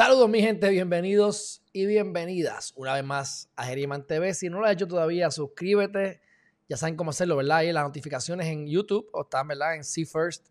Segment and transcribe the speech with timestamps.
[0.00, 4.32] Saludos mi gente, bienvenidos y bienvenidas una vez más a Geriman TV.
[4.32, 6.22] Si no lo has hecho todavía, suscríbete.
[6.70, 7.64] Ya saben cómo hacerlo, ¿verdad?
[7.64, 9.74] Y las notificaciones en YouTube o están, ¿verdad?
[9.74, 10.46] En See First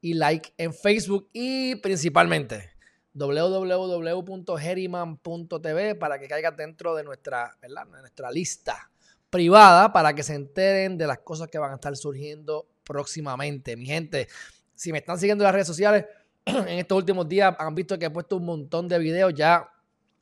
[0.00, 2.70] y like en Facebook y principalmente
[3.12, 7.84] www.geriman.tv para que caigas dentro de nuestra, ¿verdad?
[7.84, 8.90] Nuestra lista
[9.28, 13.76] privada para que se enteren de las cosas que van a estar surgiendo próximamente.
[13.76, 14.28] Mi gente,
[14.74, 16.06] si me están siguiendo en las redes sociales,
[16.68, 19.34] en estos últimos días han visto que he puesto un montón de videos.
[19.34, 19.68] Ya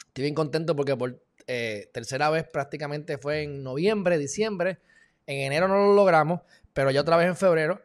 [0.06, 4.78] estoy bien contento porque por eh, tercera vez prácticamente fue en noviembre, diciembre.
[5.27, 6.41] En enero no lo logramos,
[6.72, 7.81] pero ya otra vez en febrero.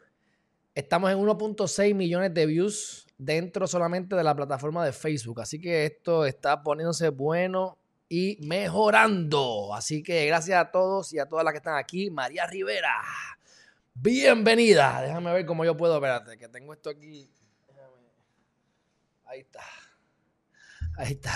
[0.73, 5.42] Estamos en 1.6 millones de views dentro solamente de la plataforma de Facebook.
[5.42, 9.74] Así que esto está poniéndose bueno y mejorando.
[9.74, 12.09] Así que gracias a todos y a todas las que están aquí.
[12.09, 12.96] María Rivera,
[13.94, 15.02] bienvenida.
[15.02, 17.30] Déjame ver cómo yo puedo, espérate, que tengo esto aquí
[19.30, 19.63] Ahí está.
[20.97, 21.31] Ahí está.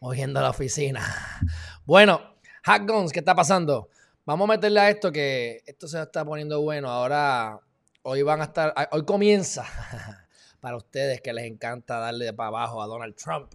[0.00, 1.00] Moviendo la oficina.
[1.84, 2.20] Bueno,
[2.64, 3.88] Hack Guns, ¿qué está pasando?
[4.26, 6.88] Vamos a meterle a esto que esto se está poniendo bueno.
[6.88, 7.60] Ahora,
[8.02, 9.64] hoy van a estar, hoy comienza,
[10.60, 13.54] para ustedes que les encanta darle para abajo a Donald Trump.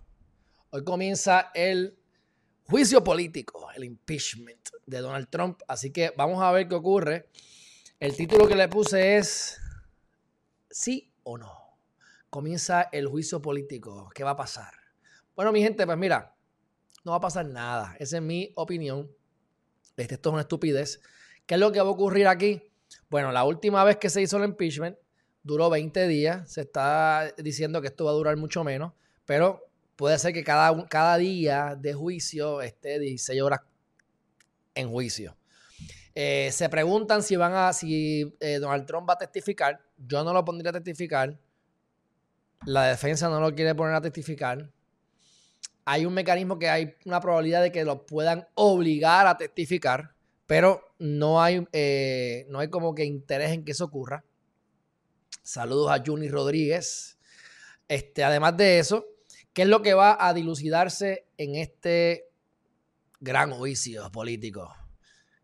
[0.70, 2.00] Hoy comienza el
[2.64, 5.60] juicio político, el impeachment de Donald Trump.
[5.68, 7.28] Así que vamos a ver qué ocurre.
[8.00, 9.60] El título que le puse es
[10.70, 11.59] ¿Sí o no?
[12.30, 14.10] Comienza el juicio político.
[14.14, 14.74] ¿Qué va a pasar?
[15.36, 16.36] Bueno, mi gente, pues mira,
[17.04, 17.96] no va a pasar nada.
[18.00, 19.10] Esa es mi opinión.
[19.98, 21.02] Este, esto es una estupidez.
[21.46, 22.62] ¿Qué es lo que va a ocurrir aquí?
[23.10, 24.98] Bueno, la última vez que se hizo el impeachment
[25.44, 26.52] duró 20 días.
[26.52, 28.94] Se está diciendo que esto va a durar mucho menos,
[29.26, 33.62] pero puede ser que cada, cada día de juicio esté 16 horas
[34.76, 35.36] en juicio.
[36.16, 39.82] Eh, se preguntan si van a, si eh, Donald Trump va a testificar.
[39.98, 41.38] Yo no lo pondría a testificar
[42.66, 44.72] la defensa no lo quiere poner a testificar.
[45.86, 50.14] Hay un mecanismo que hay una probabilidad de que lo puedan obligar a testificar,
[50.46, 54.24] pero no hay, eh, no hay como que interés en que eso ocurra.
[55.42, 57.18] Saludos a Juni Rodríguez.
[57.88, 59.06] Este, además de eso,
[59.54, 62.30] ¿qué es lo que va a dilucidarse en este
[63.20, 64.72] gran juicio político?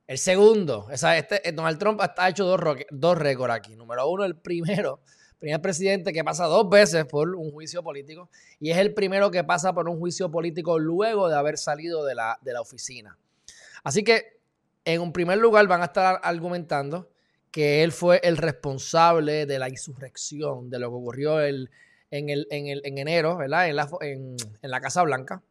[0.05, 2.59] El segundo, este, Donald Trump ha hecho dos,
[2.91, 3.75] dos récords aquí.
[3.75, 5.01] Número uno, el primero
[5.39, 8.29] primer presidente que pasa dos veces por un juicio político
[8.59, 12.15] y es el primero que pasa por un juicio político luego de haber salido de
[12.15, 13.17] la, de la oficina.
[13.83, 14.39] Así que,
[14.85, 17.09] en un primer lugar, van a estar argumentando
[17.51, 21.69] que él fue el responsable de la insurrección, de lo que ocurrió el,
[22.11, 23.69] en, el, en, el, en enero, ¿verdad?
[23.69, 25.41] En la, en, en la Casa Blanca.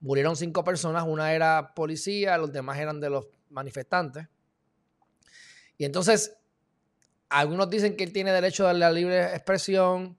[0.00, 4.28] Murieron cinco personas, una era policía, los demás eran de los manifestantes.
[5.76, 6.36] Y entonces
[7.28, 10.18] algunos dicen que él tiene derecho a la libre expresión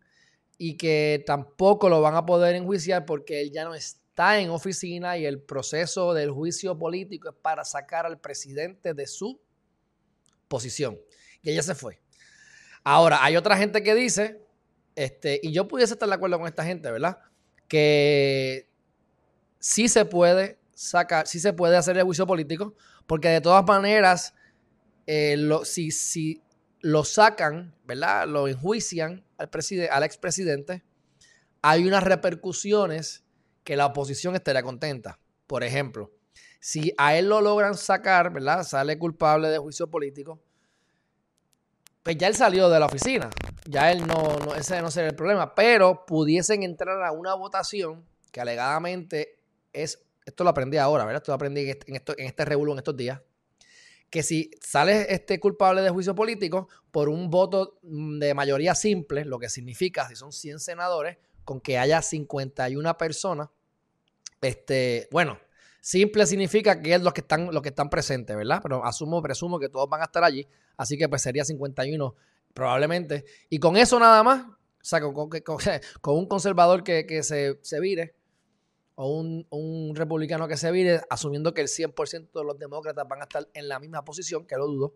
[0.57, 5.17] y que tampoco lo van a poder enjuiciar porque él ya no está en oficina
[5.17, 9.39] y el proceso del juicio político es para sacar al presidente de su
[10.47, 10.99] posición.
[11.41, 12.01] Y ella se fue.
[12.83, 14.41] Ahora, hay otra gente que dice,
[14.95, 17.19] este, y yo pudiese estar de acuerdo con esta gente, ¿verdad?
[17.67, 18.69] Que
[19.59, 22.75] sí se puede sacar, sí se puede hacer el juicio político,
[23.07, 24.33] porque de todas maneras,
[25.07, 26.41] eh, si, si
[26.81, 28.27] lo sacan, ¿verdad?
[28.27, 29.49] Lo enjuician al,
[29.91, 30.83] al expresidente,
[31.61, 33.23] hay unas repercusiones
[33.63, 35.19] que la oposición estaría contenta.
[35.47, 36.11] Por ejemplo,
[36.59, 38.63] si a él lo logran sacar, ¿verdad?
[38.63, 40.39] Sale culpable de juicio político,
[42.03, 43.29] pues ya él salió de la oficina.
[43.65, 45.53] Ya él no, ese no sería el problema.
[45.53, 49.39] Pero pudiesen entrar a una votación que alegadamente
[49.73, 51.21] es, esto lo aprendí ahora, ¿verdad?
[51.21, 53.19] Esto lo aprendí en este, en este revuelo en estos días
[54.09, 59.25] que si sale este culpable de juicio político por un voto mm, de mayoría simple,
[59.25, 63.49] lo que significa, si son 100 senadores, con que haya 51 personas,
[64.41, 65.39] este, bueno,
[65.81, 68.59] simple significa que es los que están, los que están presentes, ¿verdad?
[68.61, 70.47] Pero asumo, presumo que todos van a estar allí,
[70.77, 72.15] así que pues sería 51
[72.53, 73.25] probablemente.
[73.49, 75.57] Y con eso nada más, o sea, con, con,
[76.15, 78.15] un conservador que, que se, se vire,
[79.01, 83.23] o un, republicano que se vire, asumiendo que el 100% de los demócratas van a
[83.23, 84.93] estar en la misma posición, que lo dudo,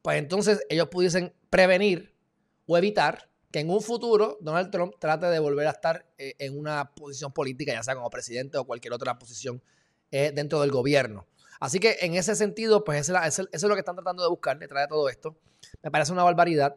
[0.00, 2.16] pues entonces ellos pudiesen prevenir
[2.64, 6.58] o evitar que en un futuro Donald Trump trate de volver a estar eh, en
[6.58, 9.62] una posición política, ya sea como presidente o cualquier otra posición
[10.10, 11.26] eh, dentro del gobierno.
[11.60, 13.14] Así que en ese sentido, pues eso
[13.52, 15.36] es, lo que están tratando de buscar detrás de todo esto.
[15.82, 16.76] Me parece una barbaridad.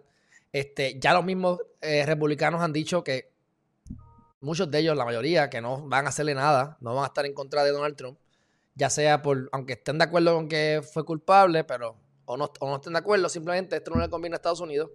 [0.51, 3.34] Este, ya los mismos eh, republicanos han dicho que
[4.45, 7.25] muchos de ellos, la mayoría, que no van a hacerle nada, no van a estar
[7.25, 8.17] en contra de Donald Trump,
[8.75, 12.69] ya sea por, aunque estén de acuerdo con que fue culpable, pero o no, o
[12.69, 14.91] no estén de acuerdo, simplemente esto no le conviene a Estados Unidos,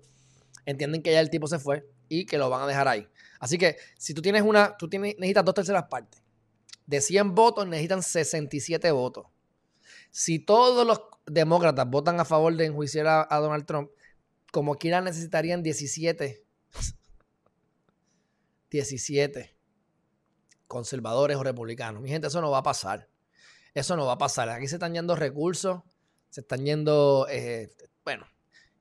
[0.67, 3.06] entienden que ya el tipo se fue y que lo van a dejar ahí.
[3.38, 6.23] Así que si tú tienes una, tú tienes, necesitas dos terceras partes.
[6.87, 9.26] De 100 votos necesitan 67 votos.
[10.11, 13.91] Si todos los demócratas votan a favor de enjuiciar a, Donald Trump,
[14.52, 16.44] como quiera necesitarían 17.
[18.70, 19.56] 17
[20.67, 22.00] conservadores o republicanos.
[22.02, 23.08] Mi gente, eso no va a pasar.
[23.75, 24.49] Eso no va a pasar.
[24.49, 25.82] Aquí se están yendo recursos,
[26.28, 27.70] se están yendo, eh,
[28.05, 28.26] bueno,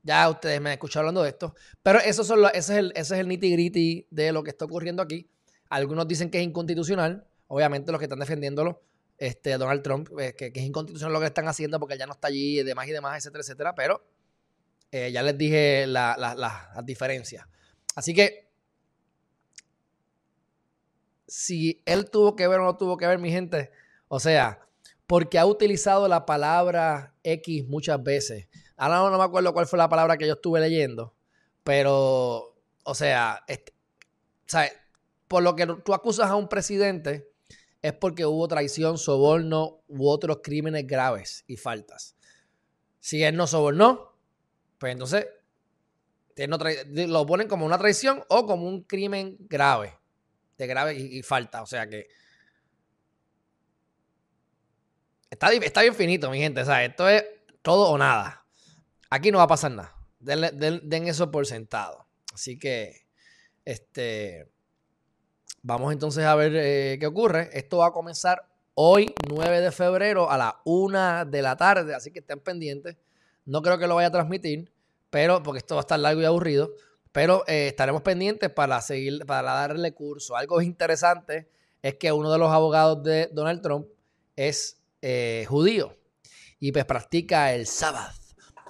[0.02, 3.14] ya ustedes me han escuchado hablando de esto, pero eso son ese, es el, ese
[3.14, 5.28] es el nitty gritty de lo que está ocurriendo aquí.
[5.68, 8.82] Algunos dicen que es inconstitucional, obviamente los que están defendiéndolo,
[9.18, 12.28] este, Donald Trump, eh, que, es inconstitucional lo que están haciendo porque ya no está
[12.28, 14.02] allí y demás y demás, etcétera, etcétera, pero
[14.90, 17.46] eh, ya les dije las la, diferencias.
[17.94, 18.49] Así que,
[21.30, 23.70] si él tuvo que ver o no tuvo que ver, mi gente,
[24.08, 24.66] o sea,
[25.06, 28.48] porque ha utilizado la palabra X muchas veces.
[28.76, 31.14] Ahora no, me acuerdo cuál fue la palabra que yo estuve leyendo,
[31.62, 33.44] pero, o sea,
[35.28, 37.30] por lo que tú acusas a un presidente
[37.80, 42.16] es porque hubo traición, soborno u otros crímenes graves y faltas.
[42.98, 44.16] Si él no sobornó,
[44.78, 45.28] pues entonces
[46.36, 49.99] lo ponen como una traición o como un crimen grave,
[50.66, 51.62] grave y falta.
[51.62, 52.08] O sea que
[55.30, 56.60] Está, bien finito, mi gente.
[56.62, 57.24] O esto es
[57.62, 58.44] todo o nada.
[59.10, 59.94] Aquí no va a pasar nada.
[60.18, 62.06] Den, eso por sentado.
[62.34, 63.06] Así que,
[63.64, 64.50] este,
[65.62, 67.48] vamos entonces a ver eh, qué ocurre.
[67.52, 71.94] Esto va a comenzar hoy, 9 de febrero, a la 1 de la tarde.
[71.94, 72.96] Así que estén pendientes.
[73.46, 74.72] No creo que lo vaya a transmitir,
[75.10, 76.72] pero porque esto va a estar largo y aburrido.
[77.12, 80.36] Pero eh, estaremos pendientes para seguir, para darle curso.
[80.36, 81.50] Algo interesante
[81.82, 83.88] es que uno de los abogados de Donald Trump
[84.36, 85.96] es eh, judío
[86.58, 88.12] y pues practica el sábado,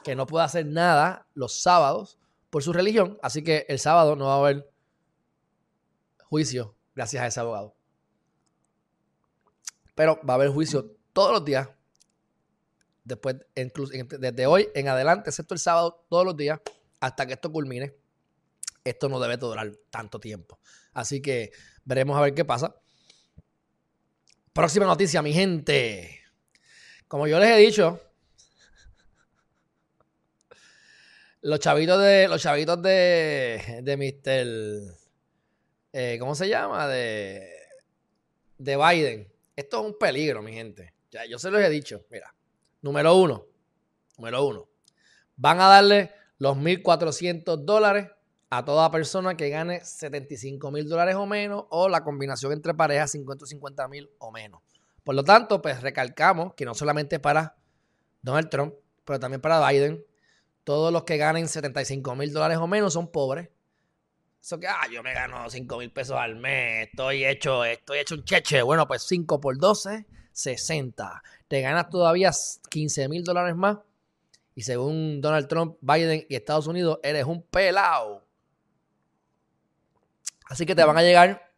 [0.04, 4.26] que no puede hacer nada los sábados por su religión, así que el sábado no
[4.26, 4.70] va a haber
[6.24, 7.76] juicio gracias a ese abogado.
[9.94, 11.68] Pero va a haber juicio todos los días,
[13.04, 16.60] después, incluso desde hoy en adelante, excepto el sábado, todos los días,
[17.00, 17.94] hasta que esto culmine.
[18.84, 20.58] Esto no debe durar tanto tiempo.
[20.92, 21.52] Así que
[21.84, 22.74] veremos a ver qué pasa.
[24.52, 26.20] Próxima noticia, mi gente.
[27.06, 28.00] Como yo les he dicho,
[31.42, 32.28] los chavitos de.
[32.28, 33.80] Los chavitos de.
[33.82, 34.96] De Mr.
[35.92, 36.86] Eh, ¿Cómo se llama?
[36.88, 37.50] De.
[38.58, 39.32] De Biden.
[39.56, 40.94] Esto es un peligro, mi gente.
[41.10, 42.04] Ya, yo se los he dicho.
[42.10, 42.34] Mira.
[42.82, 43.46] Número uno.
[44.16, 44.68] Número uno.
[45.36, 48.08] Van a darle los 1.400 dólares
[48.50, 53.12] a toda persona que gane 75 mil dólares o menos o la combinación entre parejas
[53.12, 54.60] 50 50 mil o menos.
[55.04, 57.56] Por lo tanto, pues recalcamos que no solamente para
[58.22, 58.74] Donald Trump,
[59.04, 60.04] pero también para Biden,
[60.64, 63.48] todos los que ganen 75 mil dólares o menos son pobres.
[64.42, 68.14] Eso que, ah, yo me gano 5 mil pesos al mes, estoy hecho, estoy hecho
[68.16, 68.62] un cheche.
[68.62, 71.22] Bueno, pues 5 por 12, 60.
[71.46, 72.30] Te ganas todavía
[72.68, 73.78] 15 mil dólares más.
[74.54, 78.29] Y según Donald Trump, Biden y Estados Unidos, eres un pelado.
[80.50, 81.50] Así que te van a llegar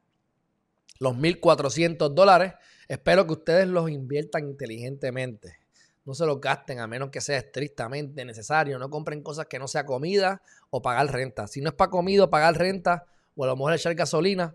[1.01, 2.55] los 1.400 dólares
[2.93, 5.57] Espero que ustedes los inviertan inteligentemente.
[6.05, 8.79] No se los gasten a menos que sea estrictamente necesario.
[8.79, 11.47] No compren cosas que no sea comida o pagar renta.
[11.47, 14.55] Si no es para comida o pagar renta, o a lo mejor echar gasolina.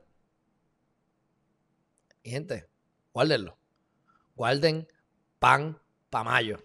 [2.22, 2.68] Y gente,
[3.12, 3.58] guárdenlo.
[4.36, 4.88] Guarden
[5.40, 5.80] pan
[6.12, 6.58] para mayo.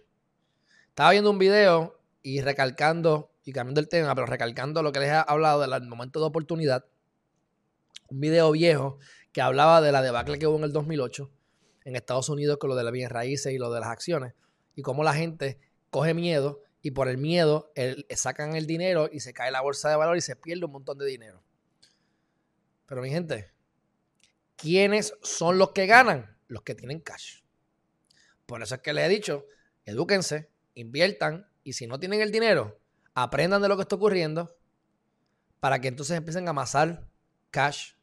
[0.88, 5.09] Estaba viendo un video y recalcando, y cambiando el tema, pero recalcando lo que les
[5.09, 6.85] he hablado del momento de oportunidad.
[8.12, 8.99] Un video viejo
[9.33, 11.31] que hablaba de la debacle que hubo en el 2008
[11.85, 14.35] en Estados Unidos con lo de las bienes raíces y lo de las acciones.
[14.76, 17.73] Y cómo la gente coge miedo y por el miedo
[18.11, 20.99] sacan el dinero y se cae la bolsa de valor y se pierde un montón
[20.99, 21.42] de dinero.
[22.85, 23.50] Pero mi gente,
[24.57, 26.37] ¿quiénes son los que ganan?
[26.49, 27.40] Los que tienen cash.
[28.45, 29.47] Por eso es que les he dicho,
[29.87, 32.78] edúquense, inviertan y si no tienen el dinero,
[33.14, 34.54] aprendan de lo que está ocurriendo
[35.61, 37.09] para que entonces empiecen a amasar
[37.50, 37.95] cash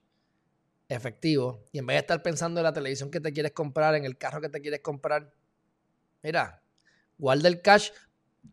[0.89, 4.05] efectivo y en vez de estar pensando en la televisión que te quieres comprar, en
[4.05, 5.31] el carro que te quieres comprar,
[6.23, 6.61] mira,
[7.17, 7.91] guarda el cash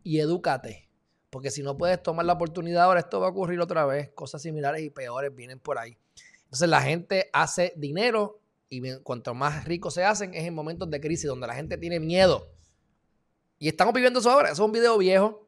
[0.03, 0.87] y edúcate.
[1.29, 4.11] Porque si no puedes tomar la oportunidad ahora, esto va a ocurrir otra vez.
[4.11, 5.97] Cosas similares y peores vienen por ahí.
[6.43, 8.39] Entonces la gente hace dinero
[8.69, 11.99] y cuanto más ricos se hacen es en momentos de crisis donde la gente tiene
[11.99, 12.49] miedo.
[13.59, 14.49] Y estamos viviendo eso ahora.
[14.49, 15.47] Eso es un video viejo.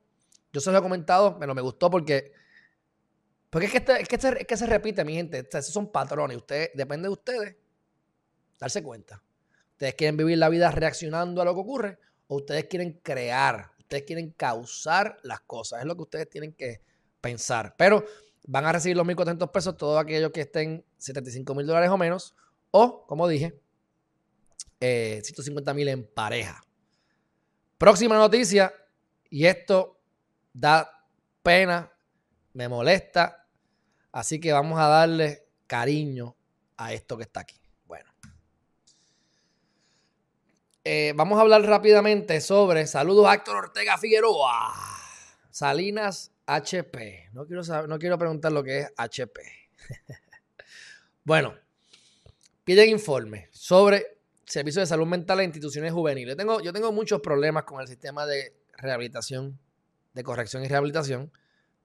[0.51, 2.34] Yo se lo he comentado, pero me gustó porque
[3.50, 5.48] porque es que, este, es que, este, es que se repite, mi gente.
[5.51, 6.38] Esos son patrones.
[6.38, 7.56] Ustedes, depende de ustedes
[8.60, 9.24] darse cuenta.
[9.72, 14.03] Ustedes quieren vivir la vida reaccionando a lo que ocurre o ustedes quieren crear, ustedes
[14.03, 15.79] quieren causar las cosas.
[15.79, 16.82] Es lo que ustedes tienen que
[17.22, 17.75] pensar.
[17.77, 18.06] Pero
[18.46, 22.36] van a recibir los 1.400 pesos todos aquellos que estén 75 mil dólares o menos,
[22.72, 23.60] o, como dije,
[24.79, 26.62] 150 eh, mil en pareja.
[27.77, 28.74] Próxima noticia,
[29.29, 30.00] y esto
[30.53, 31.08] da
[31.41, 31.91] pena,
[32.53, 33.38] me molesta,
[34.12, 36.36] así que vamos a darle cariño
[36.78, 37.60] a esto que está aquí.
[37.86, 38.10] Bueno.
[40.84, 44.74] Eh, vamos a hablar rápidamente sobre, saludos a Héctor Ortega Figueroa,
[45.51, 47.30] Salinas HP.
[47.34, 49.42] No quiero, saber, no quiero preguntar lo que es HP.
[51.24, 51.56] bueno,
[52.63, 56.36] piden informe sobre servicios de salud mental en instituciones juveniles.
[56.36, 59.60] Tengo, yo tengo muchos problemas con el sistema de rehabilitación,
[60.13, 61.32] de corrección y rehabilitación,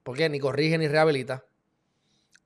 [0.03, 1.45] porque ni corrige ni rehabilita.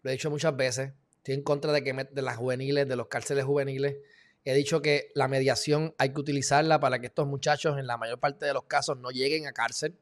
[0.02, 0.92] Lo he dicho muchas veces.
[1.18, 3.98] Estoy en contra de que de las juveniles, de los cárceles juveniles.
[4.46, 8.20] He dicho que la mediación hay que utilizarla para que estos muchachos, en la mayor
[8.20, 9.98] parte de los casos, no lleguen a cárcel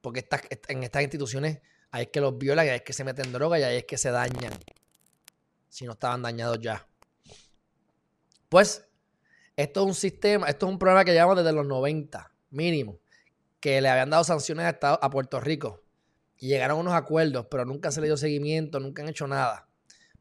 [0.00, 0.26] porque
[0.68, 1.60] en estas instituciones
[1.90, 3.98] ahí es que los violan, ahí es que se meten droga y ahí es que
[3.98, 4.52] se dañan.
[5.68, 6.86] Si no estaban dañados ya.
[8.48, 8.86] Pues,
[9.56, 12.98] esto es un sistema, esto es un problema que llevamos desde los 90, mínimo,
[13.60, 15.82] que le habían dado sanciones a, a Puerto Rico
[16.38, 19.68] y llegaron a unos acuerdos, pero nunca se le dio seguimiento, nunca han hecho nada.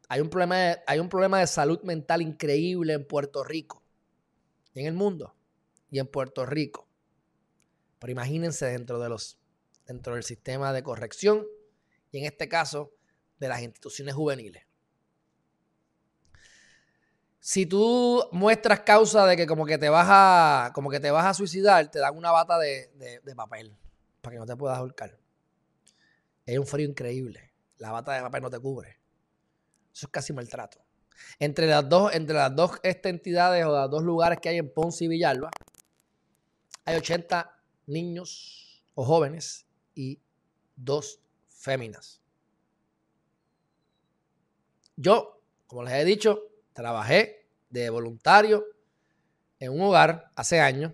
[0.10, 3.84] Hay un problema de, hay un problema de salud mental increíble en Puerto Rico,
[4.74, 5.36] y en el mundo,
[5.90, 6.88] y en Puerto Rico.
[8.00, 9.40] Pero imagínense dentro de los
[9.88, 11.48] dentro del sistema de corrección
[12.12, 12.92] y en este caso
[13.40, 14.64] de las instituciones juveniles.
[17.40, 21.26] Si tú muestras causa de que como que te vas a, como que te vas
[21.26, 23.74] a suicidar, te dan una bata de, papel
[24.22, 25.18] para que no te puedas ahorcar.
[26.48, 27.52] Hay un frío increíble.
[27.78, 28.98] La bata de papel no te cubre.
[29.94, 30.80] Eso es casi maltrato.
[31.40, 34.74] Entre las dos, entre las dos este, entidades o los dos lugares que hay en
[34.74, 35.50] Ponce y Villalba,
[36.86, 37.52] hay 80
[37.88, 40.22] niños o jóvenes y
[40.76, 42.22] dos féminas.
[44.96, 48.66] Yo, como les he dicho, trabajé de voluntario
[49.60, 50.94] en un hogar hace años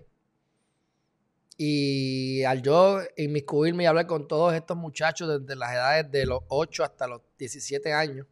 [1.56, 6.42] y al yo inmiscuirme y hablar con todos estos muchachos desde las edades de los
[6.48, 8.26] 8 hasta los 17 años,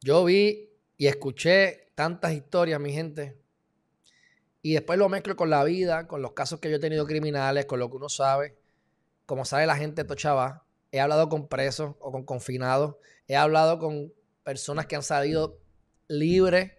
[0.00, 3.40] yo vi y escuché tantas historias, mi gente,
[4.62, 7.66] y después lo mezclo con la vida, con los casos que yo he tenido criminales,
[7.66, 8.56] con lo que uno sabe.
[9.24, 12.96] Como sabe la gente Tochaba, he hablado con presos o con confinados.
[13.26, 15.58] He hablado con personas que han salido
[16.08, 16.72] libres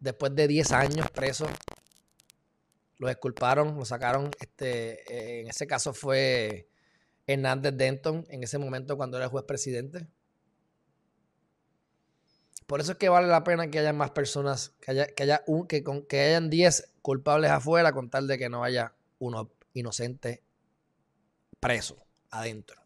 [0.00, 1.50] después de 10 años presos.
[2.98, 4.30] Los exculparon, lo sacaron.
[4.40, 6.68] Este, en ese caso fue
[7.26, 10.06] Hernández Denton, en ese momento cuando era juez presidente.
[12.66, 15.44] Por eso es que vale la pena que haya más personas, que haya, que haya
[15.46, 19.52] un, que, con, que hayan 10 culpables afuera con tal de que no haya uno
[19.72, 20.42] inocente
[21.60, 22.82] preso adentro.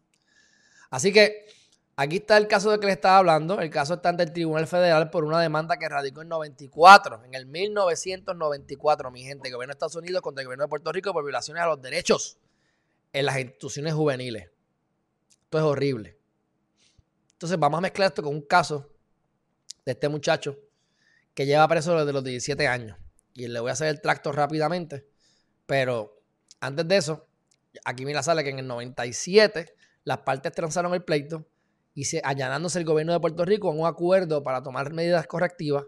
[0.91, 1.47] Así que
[1.95, 3.59] aquí está el caso de que le estaba hablando.
[3.59, 7.33] El caso está ante el Tribunal Federal por una demanda que radicó en 94, en
[7.33, 11.13] el 1994, mi gente, el gobierno de Estados Unidos contra el gobierno de Puerto Rico
[11.13, 12.37] por violaciones a los derechos
[13.13, 14.49] en las instituciones juveniles.
[15.43, 16.17] Esto es horrible.
[17.33, 18.89] Entonces vamos a mezclar esto con un caso
[19.85, 20.57] de este muchacho
[21.33, 22.97] que lleva preso desde los 17 años.
[23.33, 25.07] Y le voy a hacer el tracto rápidamente.
[25.65, 26.21] Pero
[26.59, 27.27] antes de eso,
[27.83, 31.47] aquí mira sale que en el 97 las partes transaron el pleito
[31.93, 35.85] y se, el gobierno de Puerto Rico en un acuerdo para tomar medidas correctivas,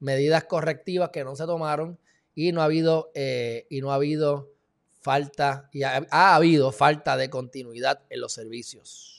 [0.00, 1.98] medidas correctivas que no se tomaron
[2.34, 4.52] y no ha habido, eh, y no ha habido
[5.00, 9.16] falta, y ha habido falta de continuidad en los servicios.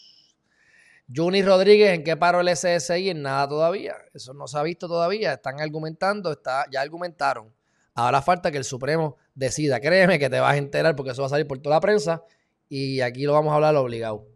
[1.14, 3.12] Juni Rodríguez, ¿en qué paró el SSI?
[3.12, 3.96] En nada todavía.
[4.14, 5.34] Eso no se ha visto todavía.
[5.34, 7.54] Están argumentando, está, ya argumentaron.
[7.94, 9.80] Ahora falta que el Supremo decida.
[9.80, 12.24] Créeme que te vas a enterar porque eso va a salir por toda la prensa
[12.68, 14.28] y aquí lo vamos a hablar obligado.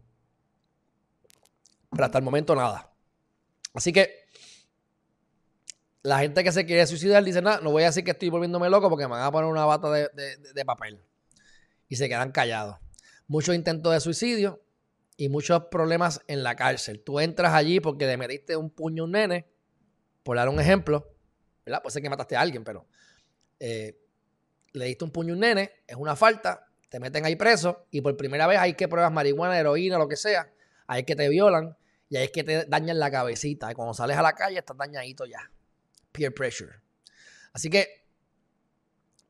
[1.92, 2.90] Pero hasta el momento nada.
[3.74, 4.24] Así que
[6.02, 8.68] la gente que se quiere suicidar dice, nada, no voy a decir que estoy volviéndome
[8.68, 11.00] loco porque me van a poner una bata de, papel.
[11.88, 12.76] Y se quedan callados.
[13.28, 14.62] Muchos intentos de suicidio,
[15.16, 17.00] y muchos problemas en la cárcel.
[17.00, 19.46] Tú entras allí porque le metiste un puño a un nene,
[20.22, 21.14] por dar un ejemplo,
[21.64, 21.82] ¿verdad?
[21.82, 22.86] Puede ser que mataste a alguien, pero
[23.60, 24.00] eh,
[24.72, 28.00] le diste un puño a un nene, es una falta, te meten ahí preso y
[28.00, 30.52] por primera vez hay que pruebas marihuana, heroína, lo que sea,
[30.88, 31.76] es que te violan
[32.12, 33.74] y ahí es que te dañan la cabecita.
[33.74, 35.50] Cuando sales a la calle estás dañadito ya.
[36.12, 36.70] Peer pressure.
[37.54, 38.04] Así que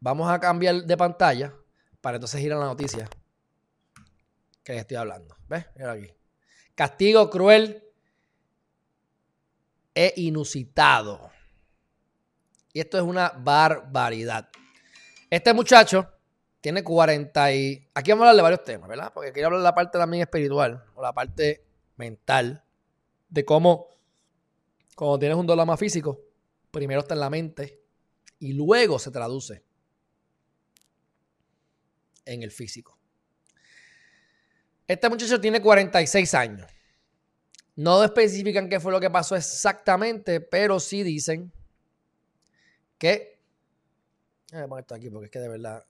[0.01, 1.55] vamos a cambiar de pantalla
[2.01, 3.09] para entonces ir a la noticia
[4.65, 5.37] que estoy hablando.
[5.47, 5.65] ¿Ves?
[5.77, 6.13] Mira aquí.
[6.75, 7.85] Castigo cruel
[9.95, 11.31] e inusitado.
[12.73, 14.49] Y esto es una barbaridad.
[15.31, 16.09] Este muchacho
[16.61, 17.89] tiene 40 y...
[17.95, 19.13] Aquí vamos a hablar de varios temas, ¿verdad?
[19.15, 22.62] Porque quiero hablar de la parte también espiritual, o la parte mental,
[23.33, 23.89] de cómo
[24.95, 26.21] cuando tienes un dolor más físico,
[26.71, 27.81] primero está en la mente
[28.39, 29.65] y luego se traduce
[32.27, 32.99] en el físico.
[34.87, 36.71] Este muchacho tiene 46 años.
[37.75, 41.51] No especifican qué fue lo que pasó exactamente, pero sí dicen
[42.99, 43.41] que.
[44.53, 45.87] Voy a poner esto aquí porque es que de verdad.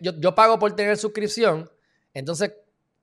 [0.00, 1.68] Yo pago por tener suscripción.
[2.14, 2.52] Entonces,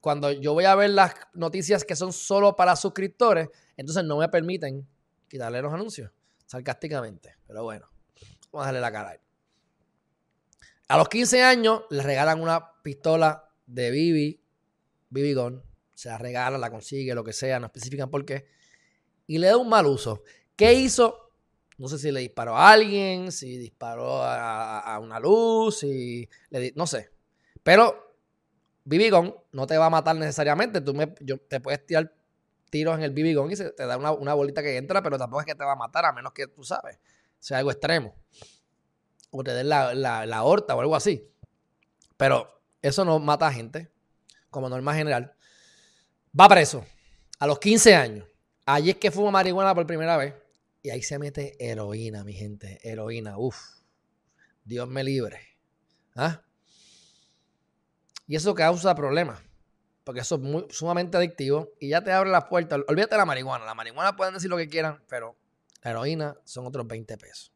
[0.02, 4.30] cuando yo voy a ver las noticias que son solo para suscriptores, entonces no me
[4.30, 4.88] permiten
[5.28, 6.12] quitarle los anuncios.
[6.46, 7.36] Sarcásticamente.
[7.46, 7.88] Pero bueno,
[8.52, 9.20] vamos a darle la cara
[10.90, 14.42] a los 15 años le regalan una pistola de Bibi,
[15.12, 15.64] Bibi Gun.
[15.94, 18.48] Se la regala, la consigue, lo que sea, no especifican por qué.
[19.28, 20.24] Y le da un mal uso.
[20.56, 21.32] ¿Qué hizo?
[21.78, 26.88] No sé si le disparó a alguien, si disparó a, una luz, si le, no
[26.88, 27.12] sé.
[27.62, 28.09] Pero
[28.90, 30.82] BB Gun no te va a matar necesariamente.
[30.82, 32.12] Tú me, te puedes tirar
[32.72, 35.42] tiros en el BB Gun y se, te da una, bolita que entra, pero tampoco
[35.42, 36.98] es que te va a matar, a menos que tú sabes,
[37.38, 38.16] sea algo extremo.
[39.30, 41.32] O te den la, la, horta o algo así.
[42.18, 43.92] Pero eso no mata a gente,
[44.50, 45.36] como norma general.
[46.38, 46.84] Va preso
[47.38, 48.28] a los 15 años.
[48.66, 50.34] Allí es que fuma marihuana por primera vez.
[50.82, 52.80] Y ahí se mete heroína, mi gente.
[52.82, 53.38] Heroína.
[53.38, 53.58] Uf.
[54.64, 55.40] Dios me libre.
[56.16, 56.42] ¿Ah?
[58.30, 59.42] Y eso causa problemas.
[60.04, 61.72] Porque eso es muy, sumamente adictivo.
[61.80, 62.80] Y ya te abre las puertas.
[62.88, 63.66] Olvídate de la marihuana.
[63.66, 65.36] La marihuana pueden decir lo que quieran, pero
[65.82, 67.52] la heroína son otros 20 pesos.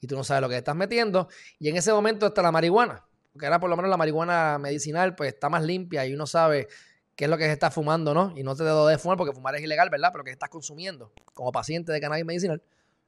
[0.00, 1.28] Y tú no sabes lo que estás metiendo.
[1.60, 3.06] Y en ese momento está la marihuana.
[3.32, 6.66] Porque ahora por lo menos la marihuana medicinal pues está más limpia y uno sabe
[7.14, 8.34] qué es lo que se está fumando, ¿no?
[8.36, 10.08] Y no te debo de fumar porque fumar es ilegal, ¿verdad?
[10.10, 12.60] Pero que estás consumiendo como paciente de cannabis medicinal.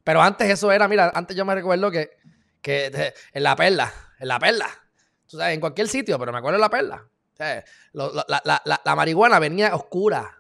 [0.05, 2.11] Pero antes eso era, mira, antes yo me recuerdo que,
[2.63, 4.69] que en la perla, en la perla,
[5.33, 7.09] en cualquier sitio, pero me acuerdo de la perla.
[7.93, 10.37] la, marihuana venía oscura.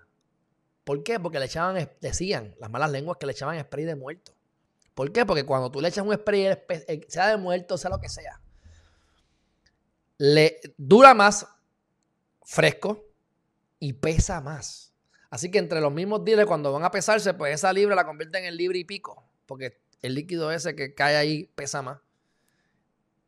[0.84, 1.20] ¿Por qué?
[1.20, 4.32] Porque le echaban, decían las malas lenguas que le echaban spray de muerto.
[4.94, 5.24] ¿Por qué?
[5.24, 6.58] Porque cuando tú le echas un spray,
[7.08, 8.40] sea de muerto, sea lo que sea,
[10.18, 11.46] le dura más
[12.42, 13.06] fresco
[13.78, 14.92] y pesa más.
[15.30, 18.44] Así que entre los mismos días, cuando van a pesarse, pues esa libra la convierten
[18.44, 19.24] en libre y pico.
[19.46, 22.00] Porque el líquido ese que cae ahí pesa más.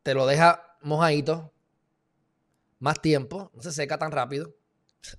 [0.03, 1.53] Te lo deja mojadito,
[2.79, 4.53] más tiempo, no se seca tan rápido,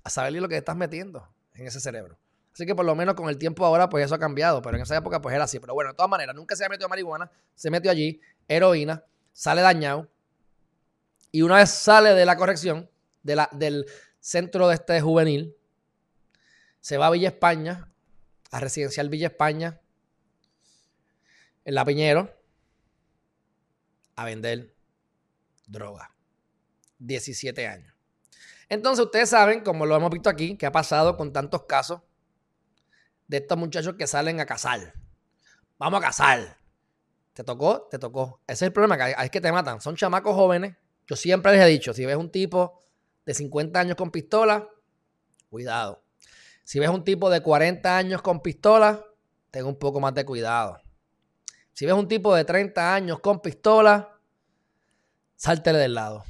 [0.03, 2.18] a saber lo que estás metiendo en ese cerebro.
[2.53, 4.83] Así que por lo menos con el tiempo ahora, pues eso ha cambiado, pero en
[4.83, 5.59] esa época pues era así.
[5.59, 9.61] Pero bueno, de todas maneras, nunca se ha metido marihuana, se metió allí, heroína, sale
[9.61, 10.09] dañado,
[11.33, 12.88] y una vez sale de la corrección,
[13.22, 13.87] de la, del
[14.20, 15.57] centro de este juvenil,
[16.81, 17.90] se va a Villa España,
[18.50, 19.81] a residencial Villa España,
[21.64, 22.31] en La Piñero,
[24.16, 24.73] a vender
[25.66, 26.14] droga.
[26.98, 27.94] 17 años.
[28.68, 32.00] Entonces ustedes saben, como lo hemos visto aquí, que ha pasado con tantos casos
[33.29, 34.94] de estos muchachos que salen a cazar.
[35.79, 36.59] Vamos a cazar.
[37.33, 37.88] ¿Te tocó?
[37.90, 38.40] Te tocó.
[38.46, 39.81] Ese es el problema, que es que te matan.
[39.81, 40.77] Son chamacos jóvenes.
[41.07, 42.83] Yo siempre les he dicho, si ves un tipo
[43.27, 44.68] de 50 años con pistola,
[45.50, 46.03] cuidado.
[46.62, 49.05] Si ves un tipo de 40 años con pistola,
[49.50, 50.81] ten un poco más de cuidado.
[51.72, 54.13] Si ves un tipo de 30 años con pistola,
[55.44, 56.24] sáltele del lado.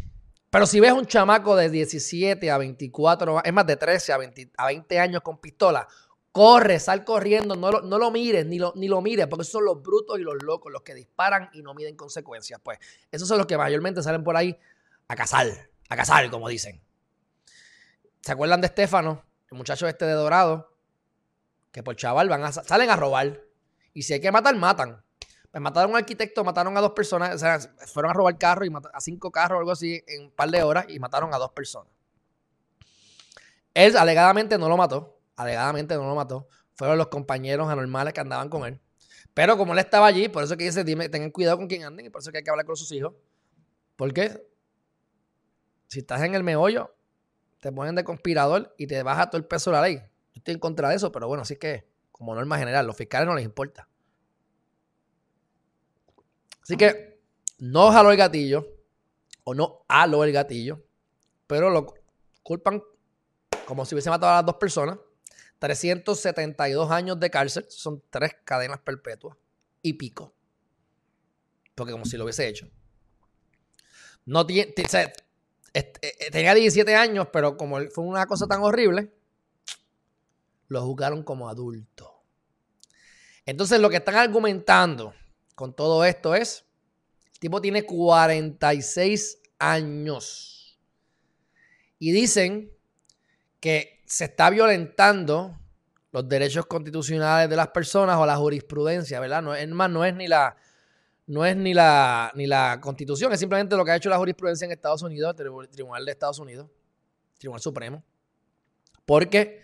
[0.50, 4.18] Pero si ves un chamaco de 17 a 24, es más de 13 a
[4.66, 5.86] 20, años con pistola,
[6.32, 10.18] corre, sal corriendo, no lo, mires, ni lo, ni mires, porque esos son los brutos
[10.18, 12.60] y los locos, los que disparan y no miden consecuencias.
[12.62, 12.78] Pues
[13.12, 14.58] esos son los que mayormente salen por ahí
[15.06, 15.46] a cazar,
[15.88, 16.80] a cazar, como dicen.
[18.20, 20.76] ¿Se acuerdan de Estefano, el muchacho este de Dorado?
[21.70, 23.42] Que por chaval van a, salen a robar.
[23.92, 25.03] Y si hay que matar, matan.
[25.54, 28.68] Pues mataron a un arquitecto, mataron a dos personas, o sea, fueron a robar carros
[28.68, 31.38] y a cinco carros o algo así en un par de horas y mataron a
[31.38, 31.92] dos personas.
[33.72, 36.48] Él alegadamente no lo mató, alegadamente no lo mató.
[36.74, 38.80] Fueron los compañeros anormales que andaban con él.
[39.32, 42.06] Pero como él estaba allí, por eso que dice, dime, tengan cuidado con quien anden
[42.06, 43.14] y por eso que hay que hablar con sus hijos.
[43.94, 44.44] Porque
[45.86, 46.96] si estás en el meollo,
[47.60, 49.98] te ponen de conspirador y te baja todo el peso de la ley.
[49.98, 53.28] Yo estoy en contra de eso, pero bueno, así que como norma general, los fiscales
[53.28, 53.88] no les importa.
[56.64, 57.20] Así que
[57.58, 58.66] no jaló el gatillo,
[59.44, 60.82] o no haló el gatillo,
[61.46, 61.94] pero lo
[62.42, 62.82] culpan
[63.66, 64.98] como si hubiese matado a las dos personas.
[65.58, 69.36] 372 años de cárcel, son tres cadenas perpetuas
[69.82, 70.34] y pico.
[71.74, 72.68] Porque como si lo hubiese hecho.
[74.24, 74.74] No tiene,
[75.74, 75.92] eh,
[76.32, 79.12] tenía 17 años, pero como fue una cosa tan horrible,
[80.68, 82.22] lo juzgaron como adulto.
[83.44, 85.14] Entonces lo que están argumentando
[85.54, 86.64] con todo esto es,
[87.32, 90.78] el tipo tiene 46 años.
[91.98, 92.72] Y dicen
[93.60, 95.58] que se está violentando
[96.12, 99.42] los derechos constitucionales de las personas o la jurisprudencia, ¿verdad?
[99.42, 100.56] No, es más, no es ni la,
[101.26, 104.66] no es ni la, ni la constitución, es simplemente lo que ha hecho la jurisprudencia
[104.66, 106.70] en Estados Unidos, el Tribunal de Estados Unidos,
[107.38, 108.04] Tribunal Supremo,
[109.06, 109.62] porque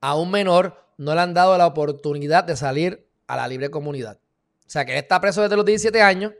[0.00, 4.18] a un menor no le han dado la oportunidad de salir a la libre comunidad.
[4.68, 6.34] O sea, que él está preso desde los 17 años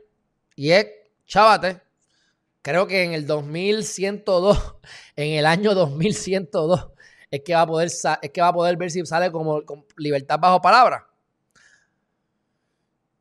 [0.55, 0.85] y es,
[1.25, 1.81] chavate,
[2.61, 4.75] creo que en el 2102,
[5.15, 6.89] en el año 2102,
[7.31, 9.83] es que va a poder, es que va a poder ver si sale como con
[9.97, 11.07] libertad bajo palabra.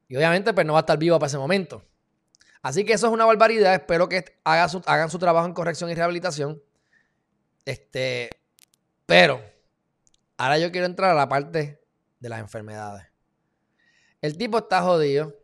[0.09, 1.83] Y obviamente, pues no va a estar vivo para ese momento.
[2.61, 3.75] Así que eso es una barbaridad.
[3.75, 6.63] Espero que hagan su, hagan su trabajo en corrección y rehabilitación.
[7.65, 8.29] Este,
[9.07, 9.43] pero
[10.37, 11.81] ahora yo quiero entrar a la parte
[12.21, 13.07] de las enfermedades.
[14.21, 15.35] El tipo está jodido.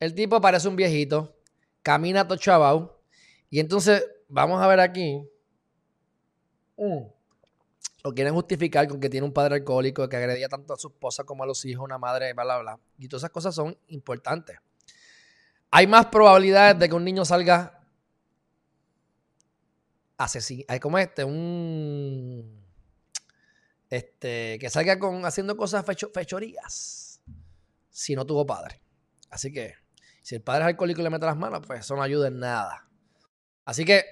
[0.00, 1.36] El tipo parece un viejito.
[1.82, 3.00] Camina todo chavao.
[3.50, 5.22] Y entonces, vamos a ver aquí.
[6.76, 7.18] Mm
[8.08, 11.24] lo quieren justificar con que tiene un padre alcohólico que agredía tanto a su esposa
[11.24, 12.80] como a los hijos, una madre, bla, bla, bla.
[12.98, 14.58] Y todas esas cosas son importantes.
[15.70, 17.82] Hay más probabilidades de que un niño salga
[20.16, 20.64] asesino.
[20.68, 22.64] Hay como este, un.
[23.90, 26.97] Este, que salga con, haciendo cosas fechorías
[27.98, 28.80] si no tuvo padre.
[29.28, 29.74] Así que,
[30.22, 32.38] si el padre es alcohólico y le mete las manos, pues eso no ayuda en
[32.38, 32.88] nada.
[33.64, 34.04] Así que,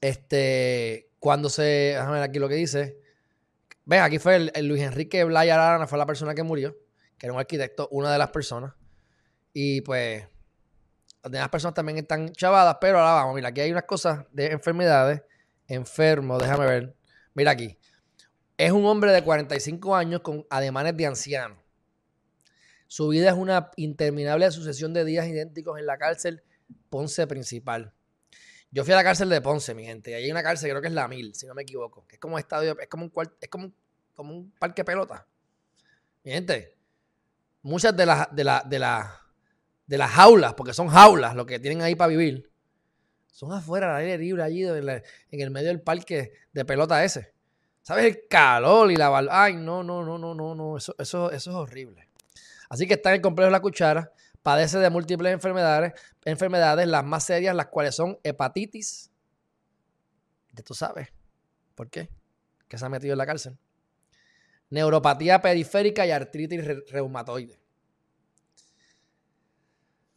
[0.00, 1.62] este, cuando se.
[1.62, 3.00] Déjame ver aquí lo que dice.
[3.84, 6.76] Ve, aquí fue el, Luis Enrique Blaya Arana, fue la persona que murió,
[7.18, 8.74] que era un arquitecto, una de las personas.
[9.52, 10.24] Y pues,
[11.24, 14.52] las demás personas también están chavadas, pero ahora vamos, mira, aquí hay unas cosas de
[14.52, 15.20] enfermedades.
[15.66, 16.94] Enfermo, déjame ver.
[17.34, 17.76] Mira aquí.
[18.56, 21.61] Es un hombre de 45 años con ademanes de anciano.
[22.92, 26.42] Su vida es una interminable sucesión de días idénticos en la cárcel
[26.90, 27.94] Ponce principal.
[28.70, 30.10] Yo fui a la cárcel de Ponce, mi gente.
[30.10, 32.06] Y hay una cárcel, creo que es la Mil, si no me equivoco.
[32.06, 33.72] Que es como un estadio, es como un es como,
[34.12, 35.26] como un parque pelota.
[36.22, 36.76] Mi gente,
[37.62, 38.78] muchas de las de la, de
[39.86, 42.50] de las jaulas, porque son jaulas lo que tienen ahí para vivir,
[43.26, 47.32] son afuera, al aire libre, allí en, el medio del parque de pelota ese.
[47.80, 48.04] ¿Sabes?
[48.04, 49.26] El calor y la...
[49.30, 50.76] Ay, no, no, no, no, no, no.
[50.76, 52.11] Eso, eso, eso es horrible.
[52.72, 54.10] Así que está en el complejo de la cuchara
[54.42, 55.92] padece de múltiples enfermedades,
[56.24, 59.10] enfermedades, las más serias, las cuales son hepatitis.
[60.54, 61.12] Ya tú sabes.
[61.74, 62.08] ¿Por qué?
[62.68, 63.58] Que se ha metido en la cárcel.
[64.70, 67.60] Neuropatía periférica y artritis reumatoide.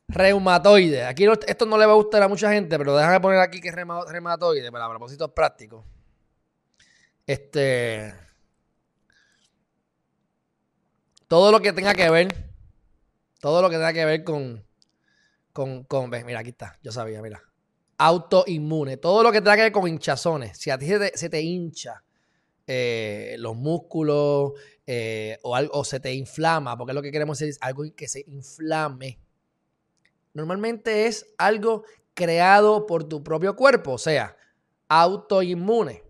[0.07, 1.03] Reumatoide.
[1.07, 3.67] Aquí esto no le va a gustar a mucha gente, pero déjame poner aquí que
[3.67, 5.83] es reumatoide para propósitos prácticos.
[7.27, 8.24] Este.
[11.27, 12.45] Todo lo que tenga que ver
[13.45, 14.65] todo lo que tenga que ver con,
[15.53, 17.43] con, con mira, aquí está, yo sabía, mira.
[17.99, 20.57] Autoinmune, todo lo que tenga que ver con hinchazones.
[20.57, 22.03] Si a ti se te, hincha
[22.65, 24.53] eh, los músculos
[24.87, 28.25] eh, o, algo, se te inflama, porque es lo que queremos es algo que se
[28.25, 29.19] inflame.
[30.33, 31.83] Normalmente es algo
[32.15, 34.35] creado por tu propio cuerpo, o sea,
[34.89, 36.03] autoinmune.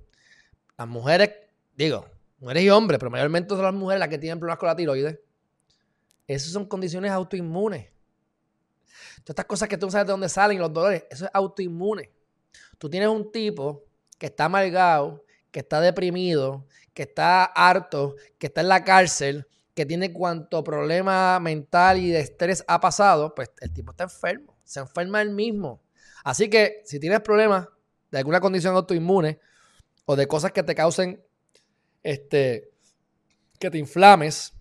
[0.77, 1.31] Las mujeres,
[1.75, 2.05] digo,
[2.39, 5.19] mujeres y hombres, pero mayormente son las mujeres las que tienen problemas con la tiroides.
[6.27, 7.89] Esas son condiciones autoinmunes.
[9.23, 12.11] Todas estas cosas que tú no sabes de dónde salen los dolores, eso es autoinmune.
[12.77, 13.85] Tú tienes un tipo
[14.17, 19.85] que está amargado, que está deprimido, que está harto, que está en la cárcel, que
[19.85, 24.79] tiene cuanto problema mental y de estrés ha pasado, pues el tipo está enfermo, se
[24.79, 25.81] enferma él mismo.
[26.23, 27.67] Así que si tienes problemas
[28.09, 29.39] de alguna condición autoinmune
[30.05, 31.24] o de cosas que te causen,
[32.05, 32.71] este,
[33.59, 34.53] que te inflames,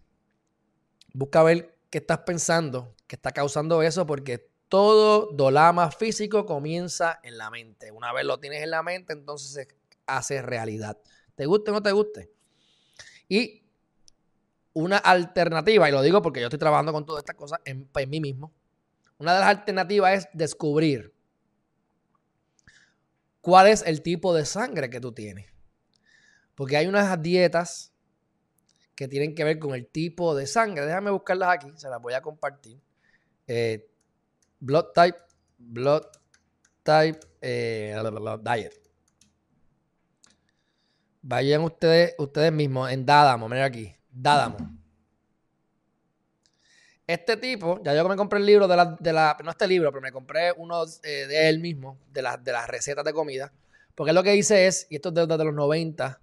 [1.13, 7.37] busca ver qué estás pensando, qué está causando eso, porque todo dolama físico comienza en
[7.37, 7.93] la mente.
[7.93, 9.69] Una vez lo tienes en la mente, entonces se
[10.07, 10.97] hace realidad.
[11.35, 12.33] ¿Te guste o no te guste?
[13.29, 13.63] Y
[14.73, 18.11] una alternativa, y lo digo porque yo estoy trabajando con todas estas cosas en, en
[18.11, 18.55] mí mismo,
[19.19, 21.13] una de las alternativas es descubrir
[23.43, 25.54] cuál es el tipo de sangre que tú tienes.
[26.55, 27.93] Porque hay unas dietas
[28.95, 30.87] que tienen que ver con el tipo de sangre.
[30.87, 32.81] Déjame buscarlas aquí, se las voy a compartir.
[33.47, 33.89] Eh,
[34.61, 35.19] blood type,
[35.59, 36.05] blood
[36.83, 37.95] type, eh,
[38.43, 38.81] diet.
[41.23, 44.59] Vayan ustedes, ustedes mismos en Dadamo, miren aquí, Dadamo.
[47.07, 49.91] Este tipo, ya yo me compré el libro de la, de la no este libro,
[49.91, 53.53] pero me compré uno eh, de él mismo, de, de las recetas de comida,
[53.95, 56.21] porque lo que dice es, y esto es desde los 90,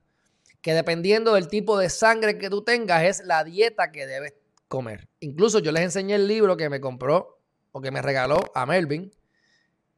[0.61, 4.33] que dependiendo del tipo de sangre que tú tengas es la dieta que debes
[4.67, 5.07] comer.
[5.19, 7.39] Incluso yo les enseñé el libro que me compró
[7.71, 9.11] o que me regaló a Melvin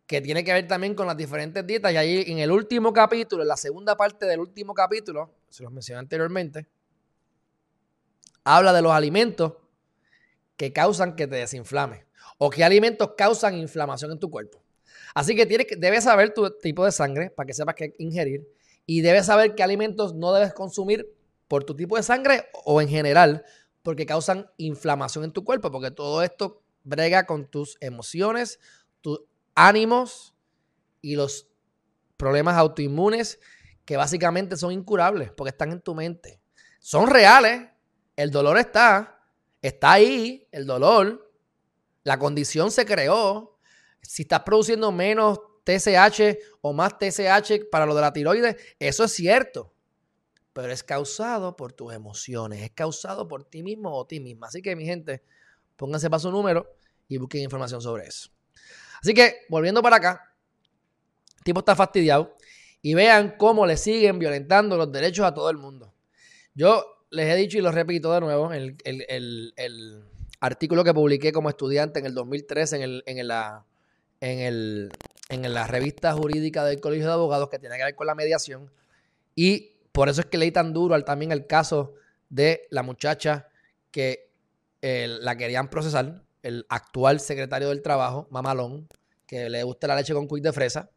[0.08, 1.92] que tiene que ver también con las diferentes dietas.
[1.94, 5.72] Y ahí en el último capítulo, en la segunda parte del último capítulo, se los
[5.72, 6.68] mencioné anteriormente,
[8.44, 9.54] habla de los alimentos
[10.58, 12.06] que causan que te desinflame
[12.38, 14.62] o qué alimentos causan inflamación en tu cuerpo.
[15.16, 18.48] Así que, tienes que debes saber tu tipo de sangre para que sepas qué ingerir
[18.86, 21.08] y debes saber qué alimentos no debes consumir
[21.48, 23.46] por tu tipo de sangre o en general
[23.82, 28.60] porque causan inflamación en tu cuerpo, porque todo esto brega con tus emociones,
[29.02, 29.22] tus
[29.56, 30.34] ánimos
[31.02, 31.48] y los
[32.18, 33.40] problemas autoinmunes
[33.86, 36.40] que básicamente son incurables porque están en tu mente.
[36.80, 37.70] Son reales,
[38.16, 39.22] el dolor está,
[39.62, 41.32] está ahí, el dolor,
[42.04, 43.60] la condición se creó.
[44.02, 49.14] Si estás produciendo menos TSH o más TSH para lo de la tiroides, eso es
[49.14, 49.74] cierto.
[50.54, 54.48] Pero es causado por tus emociones, es causado por ti mismo o ti misma.
[54.48, 55.24] Así que, mi gente,
[55.76, 56.76] pónganse para su número
[57.08, 58.30] y busquen información sobre eso.
[59.02, 60.36] Así que, volviendo para acá,
[61.38, 62.38] el tipo está fastidiado
[62.82, 65.94] y vean cómo le siguen violentando los derechos a todo el mundo.
[66.54, 70.04] Yo les he dicho y lo repito de nuevo, el,
[70.40, 73.66] artículo que publiqué como estudiante en el 2013 en, el, en, la,
[74.20, 74.92] en, el,
[75.30, 78.72] en la revista jurídica del Colegio de Abogados que tiene que ver con la mediación.
[79.36, 81.94] Y por eso es que leí tan duro al, también el caso
[82.30, 83.48] de la muchacha
[83.92, 84.32] que
[84.82, 88.90] la querían procesar, el actual secretario del Trabajo, Mamalón,
[89.26, 90.90] que le gusta la leche con quick de fresa,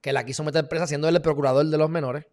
[0.00, 2.26] que la quiso meter presa siendo el procurador de los menores.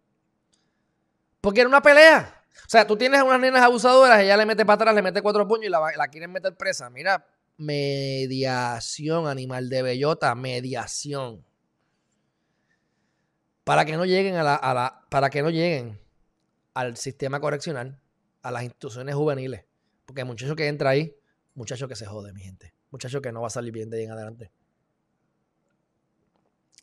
[1.40, 2.42] Porque era una pelea.
[2.66, 5.46] O sea, tú tienes unas nenas abusadoras, ella le mete para atrás, le mete cuatro
[5.46, 6.90] puños y la, la quieren meter presa.
[6.90, 7.24] Mira,
[7.56, 11.44] mediación, animal de bellota, mediación.
[13.64, 16.00] Para que no lleguen a la, a la, para que no lleguen
[16.74, 18.00] al sistema correccional,
[18.42, 19.64] a las instituciones juveniles.
[20.04, 21.14] Porque el muchacho que entra ahí,
[21.54, 22.74] muchacho que se jode, mi gente.
[22.90, 24.50] Muchacho que no va a salir bien de ahí en adelante.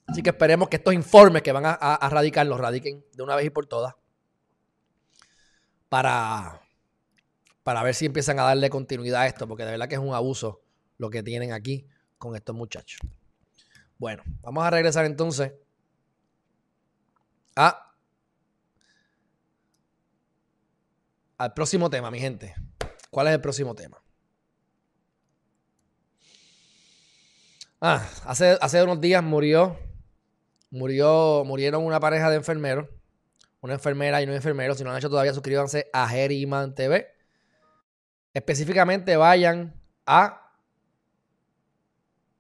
[0.07, 3.35] Así que esperemos que estos informes que van a, a radicar los radiquen de una
[3.35, 3.93] vez y por todas
[5.89, 6.61] para,
[7.69, 10.15] para ver si empiezan a darle continuidad a esto, porque de verdad que es un
[10.15, 10.63] abuso
[10.97, 11.85] lo que tienen aquí
[12.17, 12.99] con estos muchachos.
[13.99, 15.53] Bueno, vamos a regresar entonces
[17.55, 17.93] a,
[21.37, 22.55] al próximo tema, mi gente.
[23.11, 24.01] ¿Cuál es el próximo tema?
[27.79, 29.77] Ah, hace, hace unos días murió,
[30.71, 32.87] murió, murieron una pareja de enfermeros
[33.61, 34.73] una enfermera y un enfermero.
[34.73, 37.18] Si no lo han hecho todavía, suscríbanse a Geriman TV.
[38.33, 40.45] Específicamente vayan a.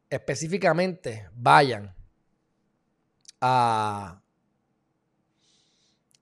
[0.09, 1.93] Específicamente vayan
[3.41, 4.21] a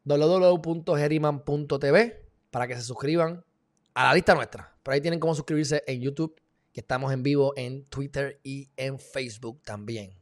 [0.04, 3.46] www.geriman.tv para que se suscriban
[3.94, 4.76] a la lista nuestra.
[4.84, 6.40] Por ahí tienen cómo suscribirse en YouTube,
[6.74, 10.14] que estamos en vivo en Twitter y en Facebook también.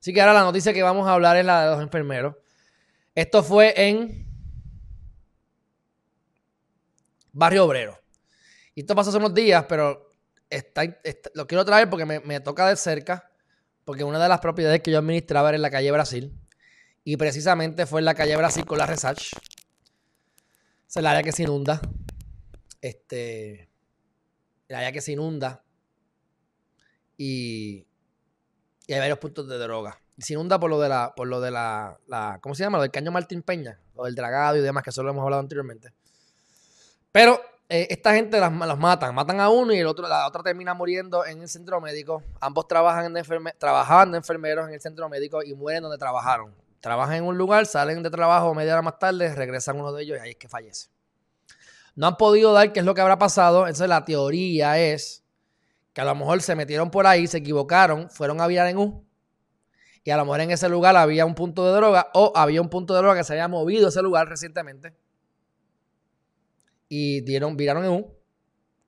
[0.00, 2.36] Así que ahora la noticia que vamos a hablar es la de los enfermeros.
[3.14, 4.26] Esto fue en
[7.32, 8.03] Barrio Obrero.
[8.74, 10.12] Y esto pasó hace unos días, pero
[11.34, 13.30] lo quiero traer porque me, toca de cerca,
[13.84, 16.32] porque una de las propiedades que yo administraba era en la calle Brasil.
[17.04, 19.32] Y precisamente fue en la calle Brasil con la Resach.
[20.88, 21.80] Es el área que se inunda.
[22.80, 23.68] Este.
[24.68, 25.62] El área que se inunda.
[27.16, 27.86] Y,
[28.86, 31.50] y hay varios puntos de droga se inunda por lo de la, por lo de
[31.50, 31.98] la,
[32.40, 32.78] ¿cómo se llama?
[32.78, 35.40] Lo del caño Martín Peña, lo del dragado y demás, que eso lo hemos hablado
[35.40, 35.92] anteriormente.
[37.10, 37.40] Pero
[37.76, 41.26] eh, esta gente las, matan, matan a uno y el otro, la otra termina muriendo
[41.26, 42.22] en el centro médico.
[42.40, 43.24] Ambos trabajan de
[43.58, 46.54] trabajaban de enfermeros en el centro médico y mueren donde trabajaron.
[46.78, 50.18] Trabajan en un lugar, salen de trabajo media hora más tarde, regresan uno de ellos
[50.18, 50.88] y ahí es que fallece.
[51.96, 55.24] No han podido dar qué es lo que habrá pasado, entonces la teoría es
[55.92, 59.04] que a lo mejor se metieron por ahí, se equivocaron, fueron a virar en U
[60.04, 62.68] y a lo mejor en ese lugar había un punto de droga o había un
[62.68, 64.94] punto de droga que se había movido ese lugar recientemente
[66.88, 68.14] y dieron, viraron en un,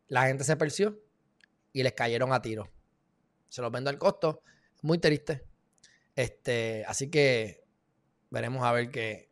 [0.08, 0.98] la gente se perció
[1.72, 2.70] y les cayeron a tiro.
[3.48, 4.42] Se los vendo al costo,
[4.82, 5.44] muy triste.
[6.14, 7.64] Este, así que
[8.30, 9.30] veremos a ver qué,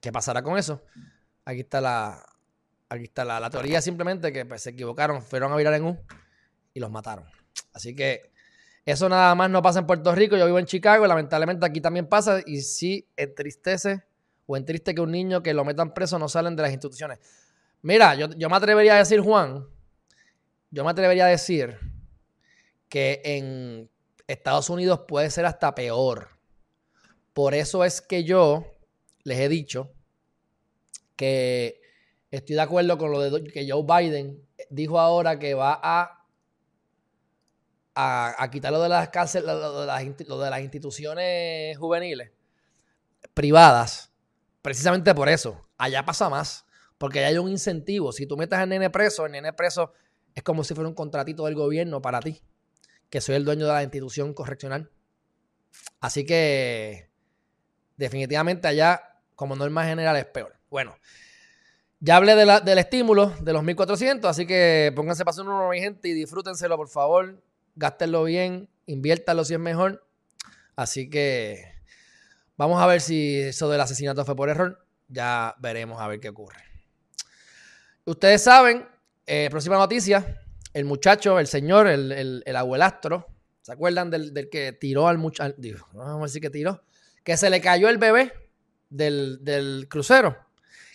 [0.00, 0.84] qué pasará con eso.
[1.44, 2.24] Aquí está la,
[2.88, 6.00] aquí está la, la teoría simplemente que pues, se equivocaron, fueron a virar en un
[6.74, 7.26] y los mataron.
[7.72, 8.32] Así que
[8.84, 10.36] eso nada más no pasa en Puerto Rico.
[10.36, 11.06] Yo vivo en Chicago.
[11.06, 12.40] Lamentablemente aquí también pasa.
[12.46, 14.02] Y sí entristece
[14.46, 17.18] o entriste que un niño que lo metan preso no salen de las instituciones.
[17.88, 19.66] Mira, yo, yo me atrevería a decir, Juan,
[20.70, 21.78] yo me atrevería a decir
[22.90, 23.90] que en
[24.26, 26.28] Estados Unidos puede ser hasta peor.
[27.32, 28.76] Por eso es que yo
[29.24, 29.90] les he dicho
[31.16, 31.80] que
[32.30, 36.26] estoy de acuerdo con lo de que Joe Biden dijo ahora que va a
[37.94, 39.86] a, quitarlo de las cárceles, lo, de
[40.50, 42.32] las, instituciones juveniles
[43.32, 44.12] privadas,
[44.60, 45.62] precisamente por eso.
[45.78, 46.67] Allá pasa más,
[46.98, 48.12] porque hay un incentivo.
[48.12, 49.92] Si tú metes al nene preso, el nene preso
[50.34, 52.42] es como si fuera un contratito del gobierno para ti,
[53.08, 54.90] que soy el dueño de la institución correccional.
[56.00, 57.10] Así que
[57.96, 60.58] definitivamente allá, como norma general, es peor.
[60.70, 60.96] Bueno,
[62.00, 66.12] ya hablé del estímulo de los 1400, así que pónganse para uno, mi gente, y
[66.12, 67.42] disfrútenselo, por favor.
[67.74, 70.06] Gástenlo bien, inviértanlo si es mejor.
[70.76, 71.64] Así que
[72.56, 74.86] vamos a ver si eso del asesinato fue por error.
[75.08, 76.67] Ya veremos a ver qué ocurre.
[78.08, 78.88] Ustedes saben,
[79.26, 80.40] eh, próxima noticia,
[80.72, 83.26] el muchacho, el señor, el, abuelastro,
[83.60, 85.54] ¿se acuerdan del, que tiró al muchacho?
[85.92, 86.82] Vamos a decir que tiró.
[87.22, 88.32] Que se le cayó el bebé
[88.88, 90.38] del, crucero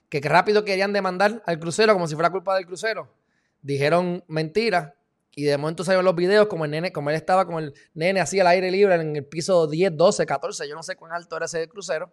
[0.09, 3.13] que rápido querían demandar al crucero como si fuera culpa del crucero.
[3.61, 4.95] Dijeron mentira
[5.35, 8.21] y de momento salieron los videos como el nene, como él estaba con el nene
[8.21, 11.37] así al aire libre en el piso 10, 12, 14, yo no sé cuán alto
[11.37, 12.11] era ese crucero,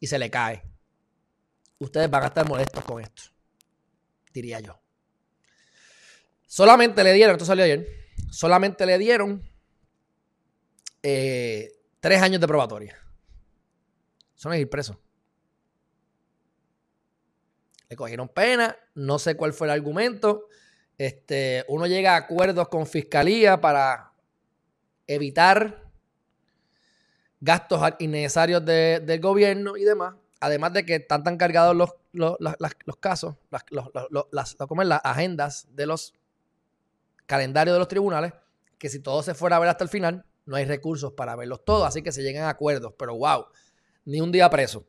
[0.00, 0.62] y se le cae.
[1.78, 3.35] Ustedes van a estar molestos con esto,
[4.36, 4.78] diría yo.
[6.46, 7.86] Solamente le dieron, esto salió ayer,
[8.30, 9.42] solamente le dieron
[11.02, 12.98] eh, tres años de probatoria.
[14.34, 15.00] Son ir preso.
[17.88, 20.48] Le cogieron pena, no sé cuál fue el argumento.
[20.98, 24.12] Este, uno llega a acuerdos con fiscalía para
[25.06, 25.84] evitar
[27.40, 30.14] gastos innecesarios del gobierno y demás.
[30.40, 33.64] Además de que están tan cargados los, los, casos, las,
[34.30, 36.14] las, las agendas de los
[37.26, 38.32] calendarios de los tribunales,
[38.78, 41.64] que si todo se fuera a ver hasta el final, no hay recursos para verlos
[41.64, 41.86] todos.
[41.86, 42.94] Así que se llegan a acuerdos.
[42.98, 43.46] Pero wow,
[44.04, 44.86] ni un día preso.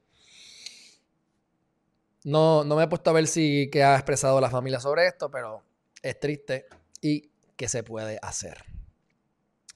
[2.23, 5.31] No, no me he puesto a ver si qué ha expresado la familia sobre esto,
[5.31, 5.63] pero
[6.01, 6.67] es triste
[7.01, 8.63] y qué se puede hacer.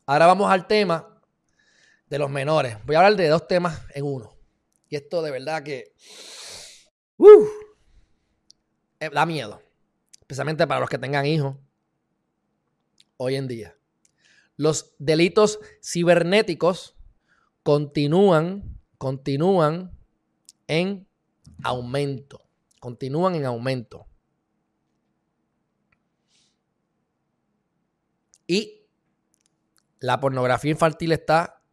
[0.05, 1.21] Ahora vamos al tema
[2.09, 2.77] de los menores.
[2.85, 4.40] Voy a hablar de dos temas en uno.
[4.91, 5.93] Y esto de verdad que
[7.15, 7.47] uh,
[8.99, 9.63] eh, da miedo,
[10.19, 11.55] especialmente para los que tengan hijos
[13.15, 13.77] hoy en día.
[14.57, 16.97] Los delitos cibernéticos
[17.63, 19.97] continúan, continúan
[20.67, 21.07] en
[21.63, 22.41] aumento.
[22.81, 24.07] Continúan en aumento.
[28.45, 28.81] Y
[29.99, 31.63] la pornografía infantil está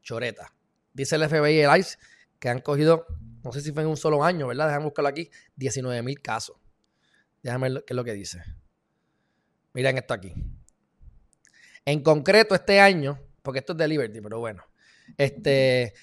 [0.00, 0.54] choreta.
[0.92, 1.98] Dice el FBI y el ICE
[2.42, 3.06] que han cogido,
[3.44, 4.66] no sé si fue en un solo año, ¿verdad?
[4.66, 6.56] Déjame buscarlo aquí, 19 mil casos.
[7.40, 8.42] Déjame ver qué es lo que dice.
[9.74, 10.34] Miren esto aquí.
[11.84, 14.64] En concreto, este año, porque esto es de Liberty, pero bueno,
[15.16, 15.94] este,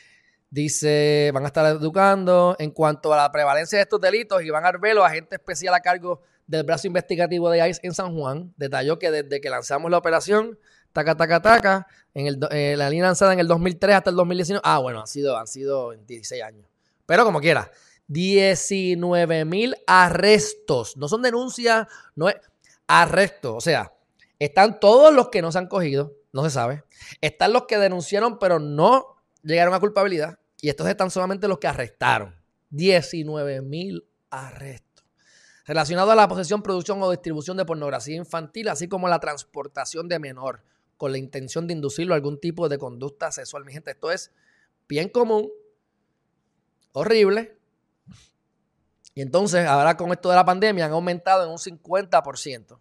[0.52, 4.41] Dice, van a estar educando en cuanto a la prevalencia de estos delitos.
[4.41, 8.97] Iván Arbelo, agente especial a cargo del brazo investigativo de ICE en San Juan, detalló
[8.97, 10.58] que desde que lanzamos la operación,
[11.03, 14.62] taca, taca, taca, en el, eh, la línea lanzada en el 2003 hasta el 2019,
[14.63, 16.67] ah, bueno, han sido, han sido 16 años.
[17.05, 17.71] Pero como quiera,
[18.07, 20.97] 19 mil arrestos.
[20.97, 22.35] No son denuncias, no es
[22.88, 23.55] arrestos.
[23.55, 23.93] O sea,
[24.39, 26.83] están todos los que no se han cogido, no se sabe.
[27.21, 31.67] Están los que denunciaron, pero no llegaron a culpabilidad y estos están solamente los que
[31.67, 32.35] arrestaron.
[32.71, 35.05] 19 mil arrestos.
[35.65, 40.17] Relacionado a la posesión, producción o distribución de pornografía infantil, así como la transportación de
[40.17, 40.63] menor
[40.99, 43.63] con la intención de inducirlo a algún tipo de conducta sexual.
[43.63, 44.33] Mi gente, esto es
[44.89, 45.49] bien común,
[46.91, 47.57] horrible.
[49.15, 52.79] Y entonces, ahora con esto de la pandemia, han aumentado en un 50%.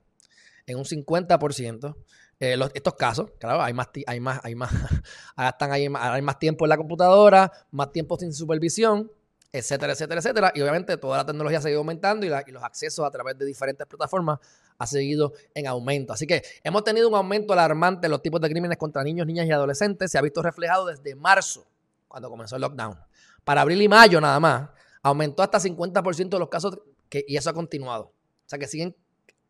[0.67, 1.97] En un 50%.
[2.41, 4.73] Eh, estos casos, claro, hay más, hay más, hay más,
[5.37, 9.13] ahora están ahí, hay más tiempo en la computadora, más tiempo sin supervisión,
[9.53, 10.53] etcétera, etcétera, etcétera.
[10.57, 13.87] Y obviamente toda la tecnología ha seguido aumentando y, los accesos a través de diferentes
[13.87, 14.41] plataformas
[14.79, 16.13] ha seguido en aumento.
[16.13, 19.47] Así que hemos tenido un aumento alarmante en los tipos de crímenes contra niños, niñas
[19.47, 20.11] y adolescentes.
[20.11, 21.67] Se ha visto reflejado desde marzo,
[22.07, 22.99] cuando comenzó el lockdown.
[23.45, 24.71] Para abril y mayo nada más,
[25.03, 26.79] aumentó hasta 50% de los casos
[27.11, 28.05] y eso ha continuado.
[28.05, 28.95] O sea que siguen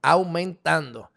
[0.00, 1.10] aumentando.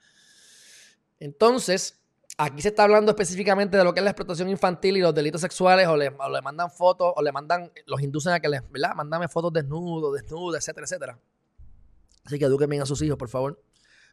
[1.19, 1.99] Entonces,
[2.37, 5.41] aquí se está hablando específicamente de lo que es la explotación infantil y los delitos
[5.41, 8.93] sexuales, o le, mandan fotos, o le mandan, los inducen a que les, ¿verdad?
[8.95, 11.19] Mándame fotos desnudos, desnudas, etcétera, etcétera.
[12.25, 13.61] Así que eduquen bien a sus hijos, por favor.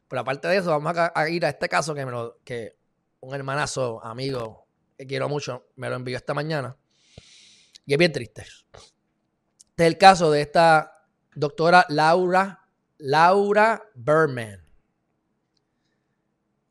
[0.09, 2.77] Pero aparte de eso, vamos a, ir a este caso que, me lo, que
[3.21, 6.77] un hermanazo, amigo, que quiero mucho, me lo envió esta mañana.
[7.85, 8.43] Y es bien triste.
[8.43, 11.05] Este es el caso de esta
[11.35, 12.67] doctora Laura,
[12.99, 14.69] Laura Berman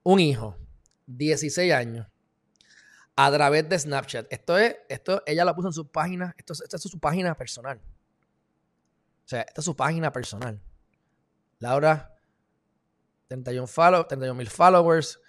[0.07, 0.55] un hijo,
[1.07, 2.07] 16 años,
[3.17, 4.31] a través de Snapchat.
[4.31, 7.81] Esto es, esto, ella lo puso en su página, esto, es su página personal.
[9.25, 10.61] O sea, esta es su página personal.
[11.59, 12.16] Laura,
[13.27, 15.19] 31 mil followers,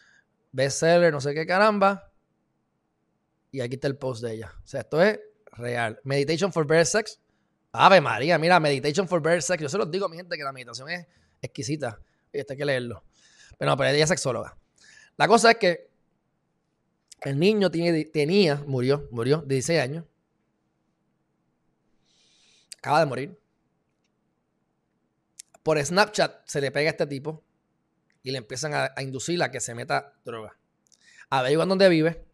[0.52, 2.12] bestseller, no sé qué caramba.
[3.50, 4.54] Y aquí está el post de ella.
[4.62, 5.18] O sea, esto es
[5.52, 5.98] real.
[6.04, 7.20] Meditation for Better Sex.
[7.72, 9.62] Ave María, mira, Meditation for Better Sex.
[9.62, 11.06] Yo se los digo a mi gente que la meditación es
[11.40, 12.00] exquisita.
[12.32, 13.04] Y esto hay que leerlo.
[13.58, 14.56] Pero no, pero ella es sexóloga.
[15.16, 15.90] La cosa es que
[17.22, 20.04] el niño tenía, murió, murió de 16 años.
[22.78, 23.40] Acaba de morir.
[25.62, 27.44] Por Snapchat se le pega a este tipo
[28.28, 30.54] y le empiezan a, a inducir a que se meta droga.
[31.30, 32.26] Averiguan dónde vive.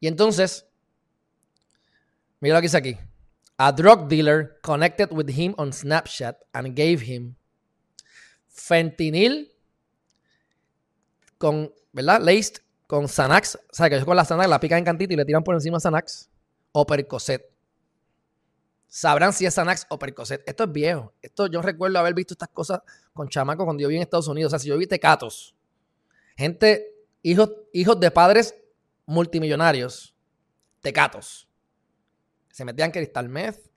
[0.00, 0.66] Y entonces,
[2.40, 2.98] mira lo que dice aquí.
[3.56, 7.36] A drug dealer connected with him on Snapchat and gave him
[8.48, 9.50] fentanil
[11.38, 12.20] con, ¿verdad?
[12.20, 13.56] Laced con Xanax.
[13.56, 15.54] O sea, que ellos con la Xanax la pican en cantito y le tiran por
[15.54, 16.28] encima Xanax
[16.72, 17.50] o Percocet.
[18.88, 20.42] Sabrán si es Xanax o Percocet.
[20.46, 21.14] Esto es viejo.
[21.20, 22.80] Esto yo recuerdo haber visto estas cosas
[23.12, 24.48] con chamacos cuando yo vi en Estados Unidos.
[24.48, 25.54] O sea, si yo vi tecatos,
[26.36, 28.54] gente, hijos, hijos de padres
[29.04, 30.14] multimillonarios,
[30.80, 31.48] tecatos,
[32.50, 33.70] se metían cristal meth,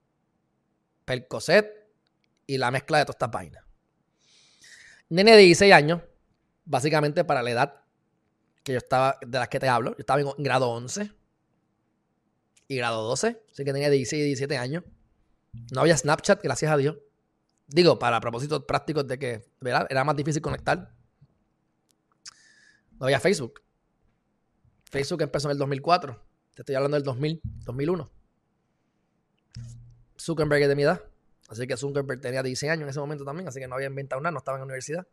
[1.05, 1.89] Percocet
[2.47, 3.65] y la mezcla de todas estas vainas.
[5.09, 6.01] Nene de 16 años,
[6.63, 7.83] básicamente para la edad
[8.63, 11.11] que yo estaba, de las que te hablo, yo estaba en grado 11
[12.69, 14.83] y grado 12, así que tenía 16 y 17 años.
[15.71, 16.97] No había Snapchat, gracias a Dios.
[17.67, 19.87] Digo, para propósitos prácticos de que ¿verdad?
[19.89, 20.93] era más difícil conectar.
[22.99, 23.61] No había Facebook.
[24.89, 26.21] Facebook empezó en el 2004.
[26.53, 28.11] Te estoy hablando del 2000, 2001.
[30.19, 31.01] Zuckerberg es de mi edad.
[31.49, 34.21] Así que Zuckerberg tenía 16 años en ese momento también, así que no había inventado
[34.21, 35.05] nada, no estaba en la universidad.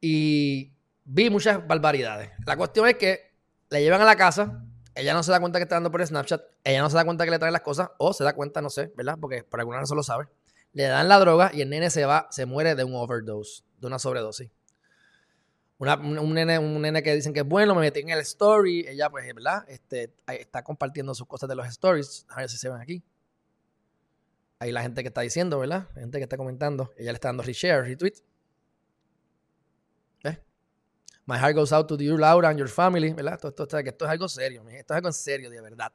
[0.00, 0.72] Y
[1.04, 2.30] vi muchas barbaridades.
[2.46, 3.32] La cuestión es que
[3.70, 4.64] le llevan a la casa,
[4.94, 7.24] ella no se da cuenta que está dando por Snapchat, ella no se da cuenta
[7.24, 9.18] que le traen las cosas, o se da cuenta, no sé, ¿verdad?
[9.20, 10.26] Porque por alguna razón lo sabe.
[10.72, 13.86] Le dan la droga y el nene se va, se muere de un overdose, de
[13.86, 14.50] una sobredosis.
[15.78, 19.10] un, nene, un nene que dicen que es bueno, me metí en el story, ella
[19.10, 19.64] pues, ¿verdad?
[19.68, 23.02] Este, está compartiendo sus cosas de los stories, a ver si se ven aquí.
[24.58, 25.88] Ahí la gente que está diciendo, ¿verdad?
[25.94, 28.22] La gente que está comentando, ella le está dando reshare, retweet.
[31.30, 33.34] My heart goes out to you, Laura, and your family, ¿verdad?
[33.34, 35.92] Esto, es algo serio, esto es algo en serio, de verdad.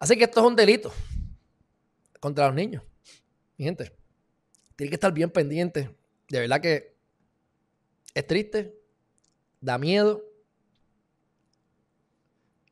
[0.00, 0.92] Así que esto es un delito
[2.18, 2.82] contra los niños.
[3.56, 3.92] Mi gente,
[4.74, 5.96] tiene que estar bien pendiente.
[6.28, 6.96] De verdad que
[8.12, 8.76] es triste,
[9.60, 10.24] da miedo.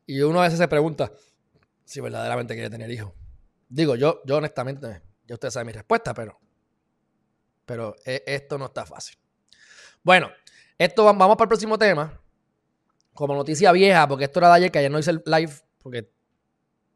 [0.07, 1.13] Y uno a veces se pregunta
[1.85, 3.13] si verdaderamente quiere tener hijos.
[3.69, 6.41] Digo, yo, yo honestamente, ya ustedes saben mi respuesta, pero,
[7.65, 9.17] pero e, esto no está fácil.
[10.03, 10.31] Bueno,
[10.81, 12.19] esto vamos para el próximo tema.
[13.13, 15.53] Como noticia vieja, porque esto era de ayer, que ayer no hice el live,
[15.83, 16.11] porque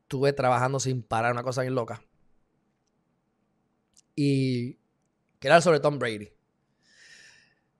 [0.00, 2.02] estuve trabajando sin parar, una cosa bien loca.
[4.16, 4.78] Y
[5.38, 6.32] que era sobre Tom Brady.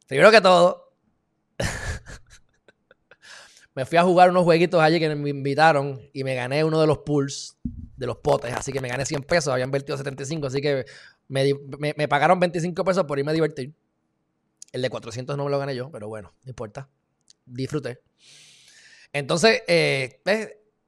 [0.07, 0.93] Primero que todo,
[3.75, 6.87] me fui a jugar unos jueguitos allí que me invitaron y me gané uno de
[6.87, 7.57] los pools
[7.97, 8.53] de los potes.
[8.53, 10.85] Así que me gané 100 pesos, habían invertido 75, así que
[11.29, 11.55] me,
[11.97, 13.75] me pagaron 25 pesos por irme a divertir.
[14.75, 16.89] El de 400 no me lo gané yo, pero bueno, no importa.
[17.47, 18.03] Disfruté.
[19.13, 20.21] Entonces, eh,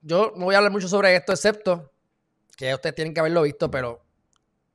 [0.01, 1.93] yo no voy a hablar mucho sobre esto, excepto
[2.57, 4.05] que ustedes tienen que haberlo visto, pero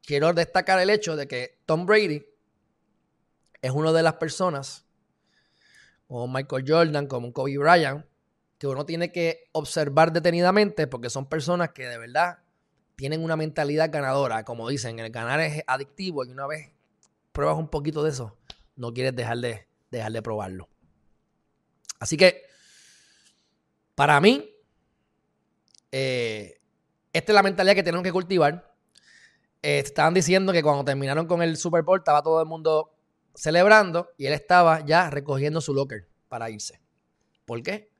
[0.02, 2.26] quiero destacar el hecho de que Tom Brady
[3.62, 4.86] es una de las personas,
[6.08, 8.06] como Michael Jordan, como Kobe Bryant,
[8.58, 12.40] que uno tiene que observar detenidamente porque son personas que de verdad
[12.96, 14.46] tienen una mentalidad ganadora.
[14.46, 16.72] Como dicen, el ganar es adictivo y una vez
[17.34, 18.38] pruebas un poquito de eso,
[18.82, 20.68] no quieres dejar de, probarlo.
[22.00, 22.42] Así que,
[23.94, 24.50] para mí,
[25.92, 26.60] eh,
[27.14, 28.74] esta es la mentalidad que tenemos que cultivar.
[29.62, 32.96] Eh, estaban diciendo que cuando terminaron con el Super Bowl estaba todo el mundo
[33.36, 36.82] celebrando y él estaba ya recogiendo su locker para irse.
[37.46, 37.92] ¿Por qué?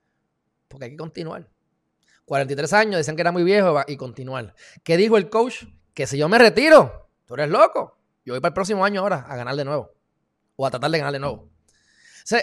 [0.66, 1.48] Porque hay que continuar.
[2.24, 4.54] 43 años, decían que era muy viejo y continuar.
[4.82, 5.64] ¿Qué dijo el coach?
[5.94, 7.98] Que si yo me retiro, tú eres loco.
[8.24, 10.01] Yo voy para el próximo año ahora a ganar de nuevo
[10.62, 11.36] o a tratar de ganar de nuevo.
[11.36, 11.50] O
[12.24, 12.40] sea,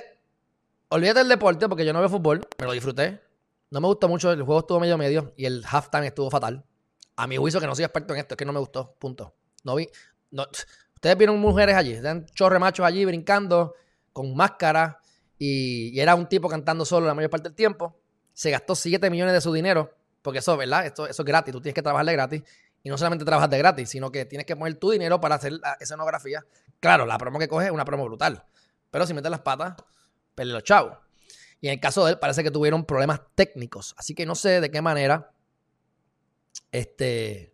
[0.89, 3.21] olvídate del deporte porque yo no veo fútbol, me lo disfruté.
[3.71, 6.65] No me gustó mucho, el juego estuvo medio medio y el halftime estuvo fatal.
[7.15, 9.35] A mi juicio, que no soy experto en esto, es que no me gustó, punto.
[9.63, 9.87] No vi.
[10.31, 10.45] No,
[10.95, 13.73] ustedes vieron mujeres allí, eran chorre machos allí brincando
[14.11, 14.99] con máscara
[15.37, 18.01] y, era un tipo cantando solo la mayor parte del tiempo.
[18.33, 20.85] Se gastó 7 millones de su dinero, porque eso, ¿verdad?
[20.85, 22.43] Esto, eso es gratis, tú tienes que trabajar de gratis.
[22.83, 25.53] Y no solamente trabajas de gratis, sino que tienes que poner tu dinero para hacer
[25.53, 26.45] la escenografía.
[26.79, 28.45] Claro, la promo que coge es una promo brutal.
[28.89, 29.75] Pero si metes las patas,
[30.35, 30.97] pele los chavos.
[31.61, 33.93] Y en el caso de él, parece que tuvieron problemas técnicos.
[33.97, 35.31] Así que no sé de qué manera
[36.71, 37.53] este,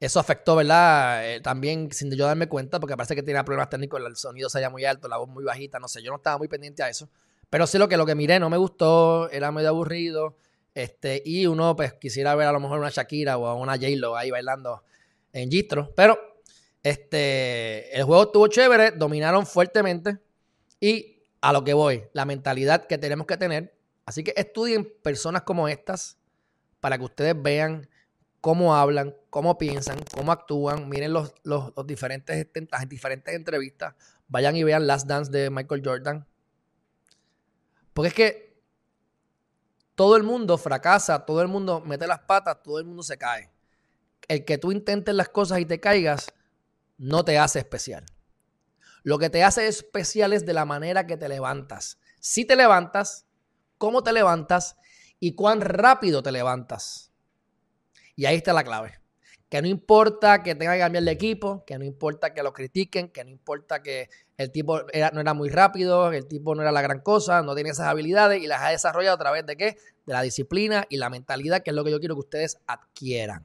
[0.00, 1.28] eso afectó, ¿verdad?
[1.28, 4.70] Eh, también sin yo darme cuenta, porque parece que tenía problemas técnicos, el sonido salía
[4.70, 7.08] muy alto, la voz muy bajita, no sé, yo no estaba muy pendiente a eso.
[7.48, 10.36] Pero sí lo que, lo que miré no me gustó, era medio aburrido.
[10.76, 14.30] Este, y uno pues quisiera ver a lo mejor una Shakira o una J-Lo ahí
[14.30, 14.84] bailando
[15.32, 15.90] en Gistro.
[15.96, 16.18] Pero
[16.82, 20.18] este, el juego estuvo chévere, dominaron fuertemente.
[20.78, 23.74] Y a lo que voy, la mentalidad que tenemos que tener.
[24.04, 26.18] Así que estudien personas como estas
[26.80, 27.88] para que ustedes vean
[28.42, 30.90] cómo hablan, cómo piensan, cómo actúan.
[30.90, 33.94] Miren los, los, diferentes, las diferentes entrevistas.
[34.28, 36.26] Vayan y vean Last Dance de Michael Jordan.
[37.94, 38.45] Porque es que
[39.96, 43.50] todo el mundo fracasa, todo el mundo mete las patas, todo el mundo se cae.
[44.28, 46.32] El que tú intentes las cosas y te caigas
[46.98, 48.04] no te hace especial.
[49.02, 51.98] Lo que te hace especial es de la manera que te levantas.
[52.20, 53.26] Si te levantas,
[53.78, 54.76] cómo te levantas
[55.18, 57.10] y cuán rápido te levantas.
[58.16, 59.00] Y ahí está la clave.
[59.48, 63.10] Que no importa que tenga que cambiar de equipo, que no importa que lo critiquen,
[63.10, 66.82] que no importa que el tipo no era muy rápido, el tipo no era la
[66.82, 69.76] gran cosa, no tiene esas habilidades y las ha desarrollado a través de qué?
[70.04, 73.44] De la disciplina y la mentalidad, que es lo que yo quiero que ustedes adquieran.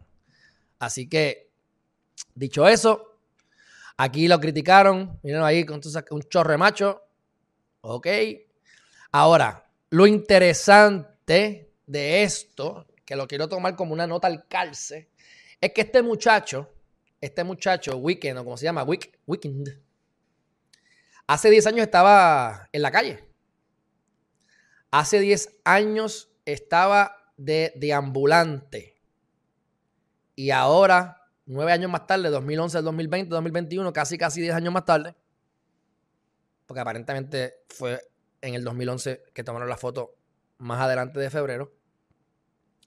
[0.79, 1.51] Así que,
[2.33, 3.19] dicho eso,
[3.97, 5.79] aquí lo criticaron, miren ahí con
[6.09, 7.03] un chorre macho.
[7.81, 8.07] Ok.
[9.11, 15.10] Ahora, lo interesante de esto que lo quiero tomar como una nota al calce,
[15.61, 16.67] es que este muchacho,
[17.21, 19.79] este muchacho, Weekend, o como se llama, Weekend,
[21.27, 23.23] hace 10 años estaba en la calle.
[24.89, 29.01] Hace 10 años estaba de deambulante.
[30.35, 35.15] Y ahora, 9 años más tarde, 2011, 2020, 2021, casi casi 10 años más tarde,
[36.65, 38.01] porque aparentemente fue
[38.41, 40.15] en el 2011 que tomaron la foto
[40.57, 41.71] más adelante de febrero.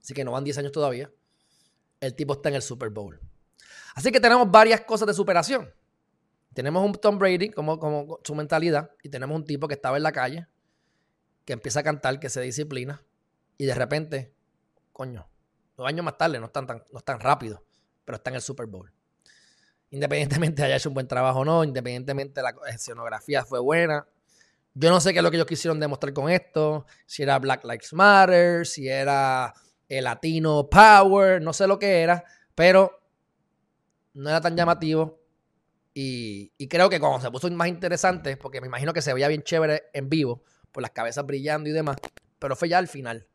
[0.00, 1.10] Así que no van 10 años todavía.
[2.04, 3.18] El tipo está en el Super Bowl.
[3.94, 5.72] Así que tenemos varias cosas de superación.
[6.52, 10.12] Tenemos un Tom Brady como, su mentalidad y tenemos un tipo que estaba en la
[10.12, 10.46] calle,
[11.46, 13.02] que empieza a cantar, que se disciplina
[13.56, 14.34] y de repente,
[14.92, 15.26] coño,
[15.78, 17.64] dos años más tarde, no están tan, no rápido,
[18.04, 18.92] pero está en el Super Bowl.
[19.90, 24.06] Independientemente haya hecho un buen trabajo o no, independientemente la escenografía fue buena.
[24.74, 27.64] Yo no sé qué es lo que ellos quisieron demostrar con esto, si era Black
[27.64, 29.54] Lives Matter, si era
[29.88, 32.24] el Latino Power, no sé lo que era,
[32.54, 33.00] pero
[34.14, 35.20] no era tan llamativo.
[35.92, 39.42] Y, creo que cuando se puso más interesante, porque me imagino que se veía bien
[39.42, 41.96] chévere en vivo, por las cabezas brillando y demás,
[42.38, 43.28] pero fue ya al final.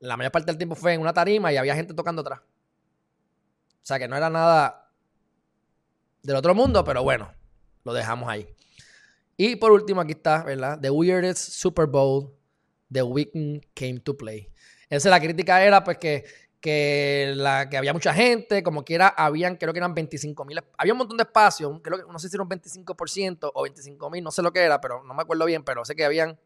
[0.00, 2.40] La mayor parte del tiempo fue en una tarima y había gente tocando atrás.
[2.40, 4.92] O sea que no era nada
[6.22, 7.32] del otro mundo, pero bueno,
[7.84, 8.46] lo dejamos ahí.
[9.36, 10.78] Y por último, aquí está, ¿verdad?
[10.80, 12.38] The Weirdest Super Bowl
[12.90, 14.50] The Weeknd Came to Play.
[14.90, 16.24] Esa la crítica era pues que,
[16.60, 20.92] que, la, que había mucha gente, como quiera, habían, creo que eran 25 mil, había
[20.92, 24.24] un montón de espacio, creo que no sé si era un 25% o 25 mil,
[24.24, 26.38] no sé lo que era, pero no me acuerdo bien, pero sé que habían,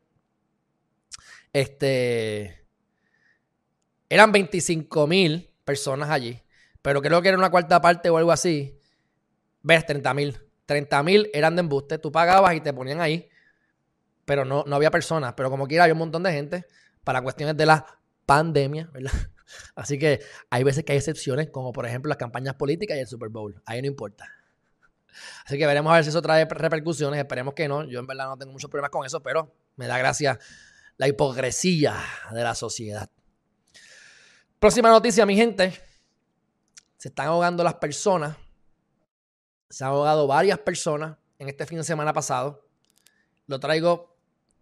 [1.53, 2.67] este,
[4.09, 6.43] eran 25 mil personas allí,
[6.83, 8.79] pero creo que era una cuarta parte o algo así,
[9.63, 13.29] ves, 30 mil, 30 mil eran de embuste, tú pagabas y te ponían ahí,
[14.25, 16.67] pero no, no había personas, pero como quiera había un montón de gente
[17.05, 19.13] para cuestiones de la pandemia, ¿verdad?
[19.75, 20.21] Así que
[20.51, 23.63] hay veces que hay excepciones, como por ejemplo las campañas políticas y el Super Bowl.
[23.67, 24.27] Ahí no importa.
[25.45, 27.19] Así que veremos a ver si eso trae repercusiones.
[27.19, 27.85] Esperemos que no.
[27.85, 30.39] Yo en verdad no tengo muchos problemas con eso, pero me da gracia
[30.97, 31.97] la hipocresía
[32.33, 33.11] de la sociedad.
[34.59, 35.79] Próxima noticia, mi gente.
[36.97, 38.37] Se están ahogando las personas.
[39.69, 42.69] Se han ahogado varias personas en este fin de semana pasado.
[43.47, 44.17] Lo traigo,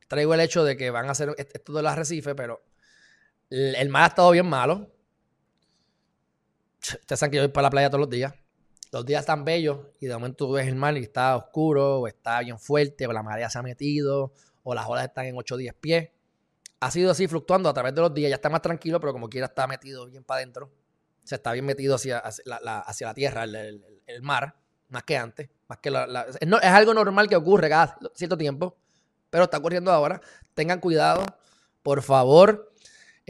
[0.09, 2.63] traigo el hecho de que van a hacer esto de las arrecife, pero
[3.51, 4.89] el mar ha estado bien malo.
[6.81, 8.33] Ustedes saben que yo voy para la playa todos los días.
[8.93, 12.09] Los días están bellos y de momento tú ves el mar y está oscuro, o
[12.09, 14.33] está bien fuerte, o la marea se ha metido,
[14.63, 16.11] o las olas están en 8 o 10 pies.
[16.81, 18.31] Ha sido así fluctuando a través de los días.
[18.31, 20.67] Ya está más tranquilo, pero como quiera está metido bien para adentro.
[21.23, 24.57] O sea, está bien metido hacia, la, tierra, el, mar,
[24.89, 25.51] más que antes.
[25.69, 28.77] Más que es, es algo normal que ocurre cada cierto tiempo,
[29.29, 30.21] pero está ocurriendo ahora.
[30.55, 31.25] Tengan cuidado,
[31.83, 32.70] por favor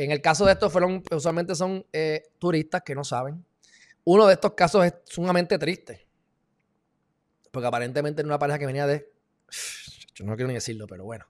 [0.05, 3.45] en el caso de estos, fueron, usualmente son eh, turistas que no saben.
[4.05, 6.07] Uno de estos casos es sumamente triste.
[7.51, 9.13] Porque aparentemente era una pareja que venía de.
[10.15, 11.27] Yo no quiero ni decirlo, pero bueno.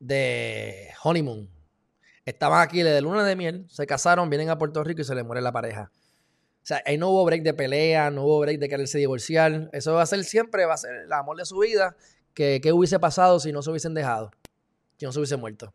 [0.00, 1.48] De honeymoon.
[2.24, 5.24] Estaban aquí de luna de miel, se casaron, vienen a Puerto Rico y se les
[5.24, 5.90] muere la pareja.
[5.92, 9.70] O sea, ahí no hubo break de pelea, no hubo break de quererse divorciar.
[9.72, 11.96] Eso va a ser siempre, va a ser el amor de su vida.
[12.34, 14.30] ¿Qué hubiese pasado si no se hubiesen dejado?
[14.98, 15.72] Si no se hubiese muerto.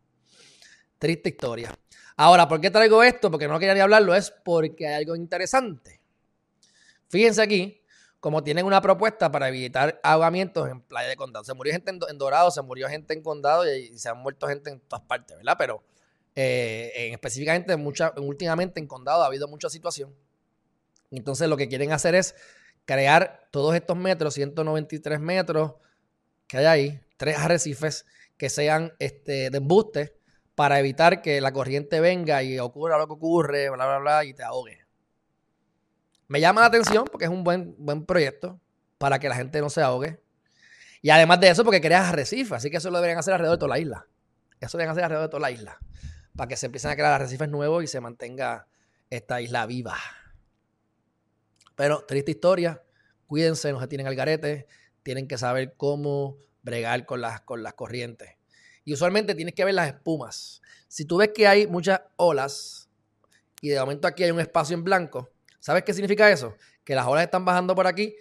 [1.00, 1.74] Triste historia.
[2.16, 3.32] Ahora, ¿por qué traigo esto?
[3.32, 6.00] Porque no quería ni hablarlo, es porque hay algo interesante.
[7.10, 7.82] Fíjense aquí,
[8.20, 11.44] como tienen una propuesta para evitar ahogamientos en Playa de Condado.
[11.44, 14.70] Se murió gente en, Dorado, se murió gente en Condado y, se han muerto gente
[14.70, 15.56] en todas partes, ¿verdad?
[15.58, 15.84] Pero
[16.36, 20.16] eh, en, específicamente, mucha, últimamente en Condado ha habido mucha situación.
[21.12, 22.36] Entonces lo que quieren hacer es
[22.86, 25.74] crear todos estos metros, 193 metros
[26.48, 28.06] que hay ahí, tres arrecifes
[28.38, 30.23] que sean este, de embuste
[30.56, 34.34] para evitar que la corriente venga y ocurra lo que ocurre, bla, bla, bla, y
[34.34, 34.86] te ahogue.
[36.28, 38.60] Me llama la atención porque es un buen, buen proyecto
[38.98, 40.20] para que la gente no se ahogue.
[41.02, 43.60] Y además de eso, porque creas arrecifes, así que eso lo deberían hacer alrededor de
[43.60, 44.08] toda la isla.
[44.60, 45.78] Eso deberían hacer alrededor de toda la isla.
[46.36, 48.68] Para que se empiecen a crear arrecifes nuevos y se mantenga
[49.10, 49.98] esta isla viva.
[51.76, 52.82] Pero triste historia.
[53.28, 54.68] Cuídense, no se tienen al garete.
[55.04, 58.38] Tienen que saber cómo bregar con las, con las corrientes.
[58.86, 60.62] Y usualmente tienes que ver las espumas.
[60.88, 62.90] Si tú ves que hay muchas olas
[63.62, 65.30] y de momento aquí hay un espacio en blanco,
[65.60, 66.56] ¿sabes qué significa eso?
[66.84, 68.16] Que las olas están bajando por aquí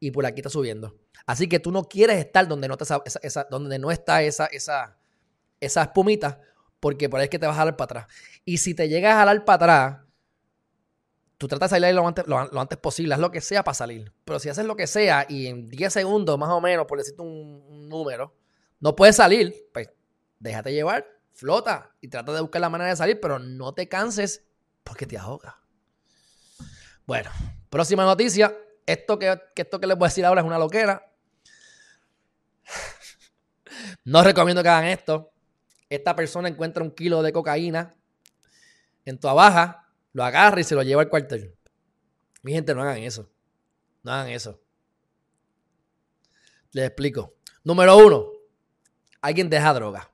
[0.00, 0.96] y por aquí está subiendo.
[1.26, 2.74] Así que tú no quieres estar donde no,
[3.90, 4.98] está esa, esa,
[5.60, 6.40] esa espumita,
[6.80, 8.06] porque por ahí es que te vas a jalar para atrás.
[8.44, 10.08] Y si te llegas a jalar para atrás,
[11.38, 14.12] tú tratas de salir lo antes, lo, antes, posible, haz lo que sea para salir.
[14.24, 17.22] Pero si haces lo que sea y en 10 segundos más o menos, por decirte
[17.22, 18.34] un, número,
[18.80, 19.88] no puedes salir, pues
[20.38, 24.44] déjate llevar, flota y trata de buscar la manera de salir, pero no te canses
[24.84, 25.60] porque te ahoga.
[27.06, 27.30] Bueno,
[27.70, 28.56] próxima noticia.
[28.86, 31.04] Esto que, esto que les voy a decir ahora es una loquera.
[34.04, 35.30] No recomiendo que hagan esto.
[35.88, 37.94] Esta persona encuentra un kilo de cocaína
[39.08, 41.56] en tu baja lo agarra y se lo lleva al cuartel.
[42.42, 43.30] Mi gente, no hagan eso.
[44.02, 44.60] No hagan eso.
[46.72, 47.34] Les explico.
[47.64, 48.26] Número uno,
[49.20, 50.10] alguien deja droga.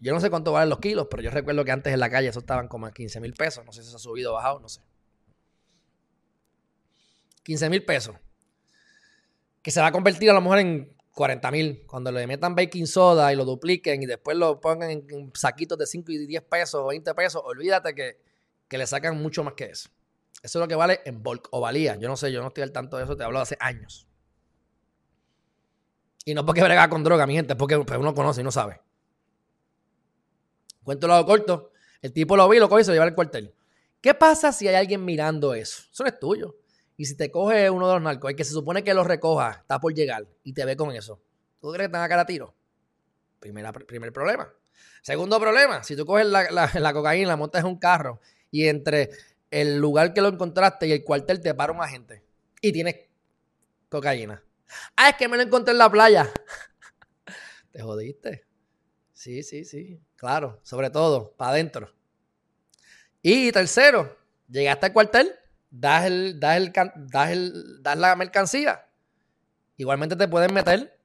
[0.00, 2.28] Yo no sé cuánto valen los kilos, pero yo recuerdo que antes en la calle
[2.28, 3.64] eso estaban como a 15 mil pesos.
[3.64, 4.80] No sé si se ha subido o bajado, no sé.
[7.42, 8.16] 15 mil pesos.
[9.62, 11.84] Que se va a convertir a lo mejor en 40 mil.
[11.86, 15.86] Cuando le metan baking soda y lo dupliquen y después lo pongan en saquitos de
[15.86, 18.28] 5 y 10 pesos o 20 pesos, olvídate que
[18.68, 19.88] que le sacan mucho más que eso.
[20.42, 21.96] Eso es lo que vale en bulk o valía.
[21.96, 24.06] Yo no sé, yo no estoy al tanto de eso, te hablo de hace años.
[26.24, 28.52] Y no porque brega con droga, mi gente, es porque pues, uno conoce y no
[28.52, 28.80] sabe.
[30.88, 31.72] Cuento lado corto.
[32.00, 33.52] El tipo lo vi, lo coge y se lo lleva al cuartel.
[34.00, 35.82] ¿Qué pasa si hay alguien mirando eso?
[35.92, 36.56] Eso no es tuyo.
[36.96, 39.50] Y si te coge uno de los narcos, el que se supone que lo recoja,
[39.60, 41.20] está por llegar y te ve con eso.
[41.60, 42.54] ¿Tú crees que te van a cara a tiro?
[43.38, 44.50] Primer problema.
[45.02, 48.66] Segundo problema, si tú coges la, la, la cocaína, la montas en un carro y
[48.66, 49.10] entre
[49.50, 52.24] el lugar que lo encontraste y el cuartel te para un agente
[52.62, 52.96] y tienes
[53.90, 54.42] cocaína.
[54.96, 56.32] Ah, es que me lo encontré en la playa.
[57.72, 58.47] te jodiste.
[59.18, 60.00] Sí, sí, sí.
[60.14, 61.92] Claro, sobre todo, para adentro.
[63.20, 64.16] Y tercero,
[64.48, 65.34] llegaste al cuartel,
[65.70, 68.86] das, el, das, el, das, el, das la mercancía.
[69.76, 71.00] Igualmente te pueden meter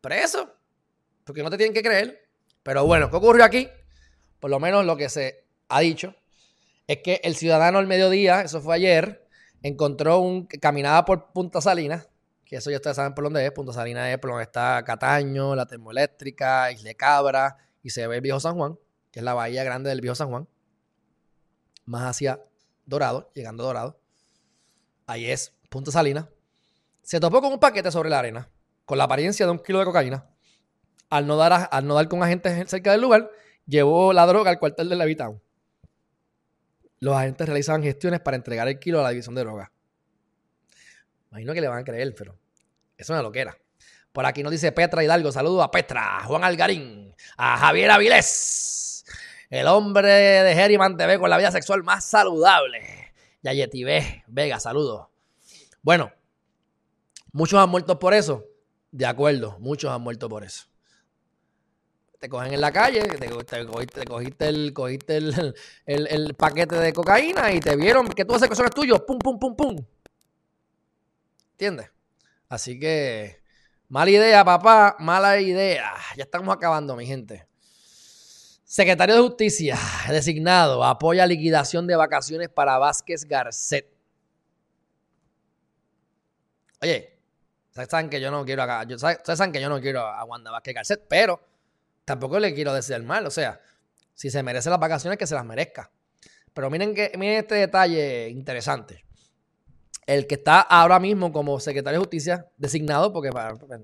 [0.00, 0.50] preso.
[1.24, 2.26] Porque no te tienen que creer.
[2.62, 3.68] Pero bueno, ¿qué ocurrió aquí?
[4.40, 6.14] Por lo menos lo que se ha dicho
[6.86, 9.28] es que el ciudadano al mediodía, eso fue ayer,
[9.62, 10.46] encontró un.
[10.46, 12.07] caminaba por Punta Salinas,
[12.48, 13.52] que eso ya ustedes saben por dónde es.
[13.52, 18.20] Punta Salinas es por donde está Cataño, la termoeléctrica, Isle Cabra, y se ve el
[18.22, 18.78] viejo San Juan,
[19.12, 20.48] que es la bahía grande del viejo San Juan.
[21.84, 22.42] Más hacia
[22.86, 24.00] Dorado, llegando a Dorado.
[25.06, 26.26] Ahí es Punta Salinas.
[27.02, 28.50] Se topó con un paquete sobre la arena,
[28.84, 30.26] con la apariencia de un kilo de cocaína.
[31.10, 33.30] Al no dar, al no dar con agentes cerca del lugar,
[33.66, 35.40] llevó la droga al cuartel de Levitown
[37.00, 39.70] los agentes realizaban gestiones para entregar el kilo a la división de drogas.
[41.30, 42.37] Imagino que le van a creer, pero
[42.98, 43.56] es lo que era.
[44.12, 45.30] Por aquí nos dice Petra Hidalgo.
[45.32, 49.04] Saludos a Petra, Juan Algarín, a Javier Avilés,
[49.48, 53.12] el hombre de Geriman TV con la vida sexual más saludable.
[53.42, 53.84] Y a Yeti
[54.26, 55.06] Vega, saludos.
[55.80, 56.12] Bueno,
[57.32, 58.44] muchos han muerto por eso.
[58.90, 60.66] De acuerdo, muchos han muerto por eso
[62.18, 63.56] te cogen en la calle, te, cogiste,
[64.48, 65.18] el, cogiste
[65.86, 69.54] el, paquete de cocaína y te vieron que tú haces son tuyos, pum, pum, pum,
[69.54, 69.76] pum.
[71.52, 71.90] ¿Entiendes?
[72.48, 73.42] Así que,
[73.88, 75.94] mala idea, papá, mala idea.
[76.16, 77.46] Ya estamos acabando, mi gente.
[78.64, 79.78] Secretario de Justicia,
[80.08, 83.86] designado, apoya liquidación de vacaciones para Vázquez Garcet.
[86.80, 87.18] Oye,
[87.70, 88.64] ustedes saben que yo no quiero
[89.24, 91.40] saben que yo no quiero a Wanda Vázquez Garcet, pero
[92.04, 93.26] tampoco le quiero decir mal.
[93.26, 93.60] O sea,
[94.14, 95.90] si se merece las vacaciones, que se las merezca.
[96.52, 99.07] Pero miren, que, miren este detalle interesante.
[100.08, 103.30] El que está ahora mismo como secretario de justicia designado, porque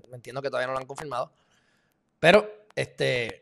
[0.09, 1.31] me entiendo que todavía no lo han confirmado,
[2.19, 3.41] pero este,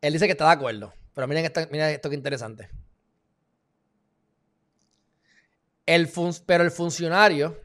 [0.00, 0.92] él dice que está de acuerdo.
[1.14, 2.68] Pero miren esto, miren esto que interesante.
[5.86, 6.10] El
[6.44, 7.60] pero el funcionario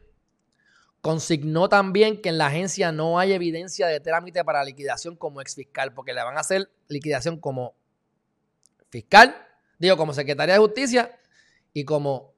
[1.00, 5.56] consignó también que en la agencia no hay evidencia de trámite para liquidación como ex
[5.56, 7.74] fiscal, porque le van a hacer liquidación como
[8.88, 9.34] fiscal,
[9.80, 11.18] digo, como secretaria de justicia
[11.72, 12.34] y como,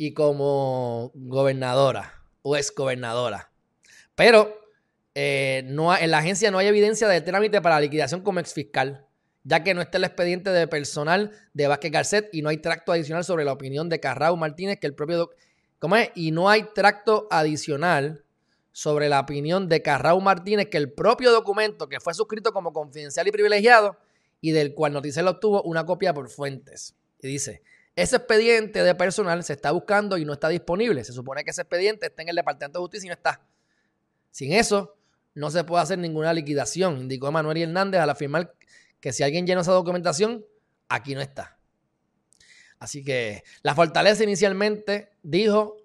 [0.00, 3.52] y como gobernadora o ex gobernadora.
[4.14, 4.58] Pero
[5.14, 9.04] eh, no, en la agencia no hay evidencia de trámite para liquidación como ex fiscal,
[9.44, 12.92] ya que no está el expediente de personal de Vázquez Garcet y no hay tracto
[12.92, 15.32] adicional sobre la opinión de Carrao Martínez que el propio...
[15.78, 16.10] ¿Cómo es?
[16.14, 18.24] Y no hay tracto adicional
[18.72, 23.28] sobre la opinión de Carrao Martínez que el propio documento que fue suscrito como confidencial
[23.28, 23.98] y privilegiado
[24.40, 26.94] y del cual Noticiel obtuvo una copia por fuentes.
[27.20, 27.60] Y dice,
[27.96, 31.04] ese expediente de personal se está buscando y no está disponible.
[31.04, 33.40] Se supone que ese expediente está en el Departamento de Justicia y no está.
[34.30, 34.96] Sin eso,
[35.34, 38.54] no se puede hacer ninguna liquidación, indicó Manuel Hernández al afirmar
[39.00, 40.44] que si alguien llena esa documentación,
[40.88, 41.58] aquí no está.
[42.78, 45.76] Así que la Fortaleza inicialmente dijo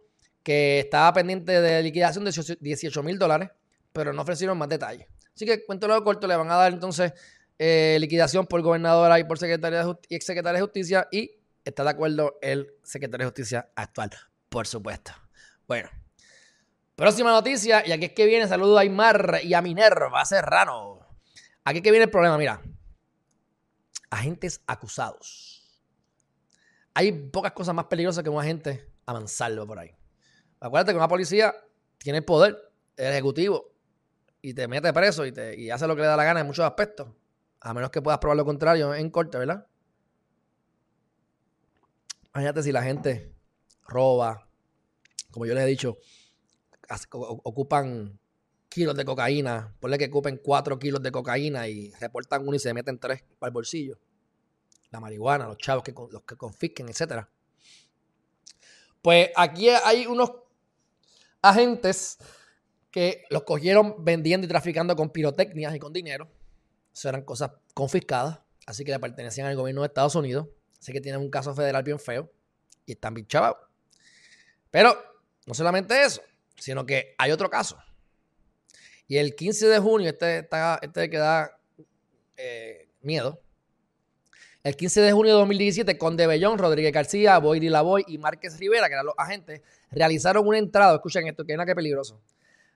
[0.43, 3.49] que estaba pendiente de liquidación de 18 mil dólares,
[3.91, 5.07] pero no ofrecieron más detalles.
[5.35, 7.13] Así que, cuento lo corto, le van a dar entonces
[7.57, 11.31] eh, liquidación por gobernadora y por secretaria y ex secretaria de justicia y
[11.65, 14.11] está de acuerdo el secretario de justicia actual,
[14.49, 15.11] por supuesto.
[15.67, 15.89] Bueno,
[16.95, 20.99] próxima noticia, y aquí es que viene, saludo a Aymar y a Minerva Serrano.
[21.63, 22.61] Aquí es que viene el problema, mira.
[24.11, 25.83] Agentes acusados.
[26.93, 29.91] Hay pocas cosas más peligrosas que un agente avanzarlo por ahí.
[30.59, 31.53] Acuérdate que una policía
[31.97, 32.57] tiene el poder,
[32.95, 33.73] el ejecutivo,
[34.41, 36.45] y te mete preso y, te, y hace lo que le da la gana en
[36.45, 37.07] muchos aspectos.
[37.59, 39.65] A menos que puedas probar lo contrario en corte, ¿verdad?
[42.35, 43.33] Imagínate si la gente
[43.87, 44.45] roba,
[45.31, 45.97] como yo les he dicho,
[47.17, 48.19] ocupan
[48.67, 52.73] kilos de cocaína, ponle que ocupen cuatro kilos de cocaína y reportan uno y se
[52.73, 53.97] meten tres para el bolsillo.
[54.91, 57.25] La marihuana, los chavos que, los que confisquen, etc.
[59.01, 60.33] Pues aquí hay unos
[61.41, 62.17] agentes
[62.91, 66.29] que los cogieron vendiendo y traficando con pirotecnias y con dinero.
[66.93, 70.47] Eso eran cosas confiscadas, así que le pertenecían al gobierno de Estados Unidos.
[70.85, 72.31] Así que tienen un caso federal bien feo
[72.85, 73.57] y están bien chavados.
[74.69, 74.95] Pero
[75.47, 76.21] no solamente eso,
[76.59, 77.75] sino que hay otro caso.
[79.07, 81.57] Y el 15 de junio, este, está, este que da
[82.37, 83.41] eh, miedo.
[84.61, 88.87] El 15 de junio de 2017, Conde Bellón, Rodríguez García, Boyri Lavoy y Márquez Rivera,
[88.87, 92.21] que eran los agentes, realizaron una entrada, escuchen esto, que es una que peligroso,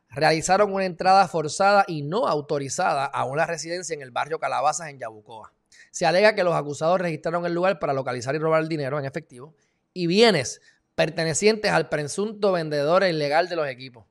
[0.10, 4.98] realizaron una entrada forzada y no autorizada a una residencia en el barrio Calabazas, en
[4.98, 5.54] Yabucoa.
[5.92, 9.06] Se alega que los acusados registraron el lugar para localizar y robar el dinero en
[9.06, 9.56] efectivo
[9.94, 10.62] y bienes
[10.96, 14.06] pertenecientes al presunto vendedor ilegal de los equipos.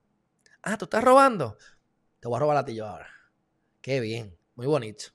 [0.62, 1.56] Ah, ¿tú estás robando?
[2.20, 3.08] Te voy a robar la tillo ahora.
[3.80, 5.06] Qué bien, muy bonito.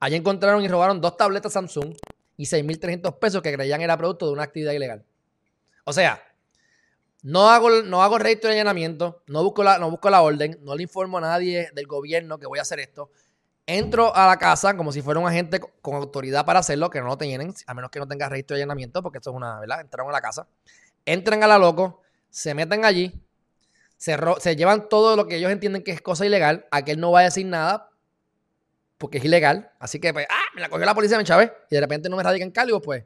[0.00, 1.94] Allí encontraron y robaron dos tabletas Samsung
[2.36, 5.04] y 6.300 pesos que creían era producto de una actividad ilegal.
[5.84, 6.22] O sea,
[7.22, 10.76] no hago, no hago registro de allanamiento, no busco, la, no busco la orden, no
[10.76, 13.10] le informo a nadie del gobierno que voy a hacer esto.
[13.66, 17.06] Entro a la casa como si fuera un agente con autoridad para hacerlo, que no
[17.06, 19.80] lo tienen, a menos que no tenga registro de allanamiento, porque esto es una, ¿verdad?
[19.80, 20.46] Entraron a la casa.
[21.04, 23.20] Entran a la loco, se meten allí,
[23.96, 26.66] se, se llevan todo lo que ellos entienden que es cosa ilegal.
[26.70, 27.90] Aquel no va a decir nada
[28.98, 29.72] porque es ilegal.
[29.78, 31.52] Así que, pues, ah, me la cogió la policía, me chavé.
[31.70, 33.04] Y de repente no me radican cargos, pues,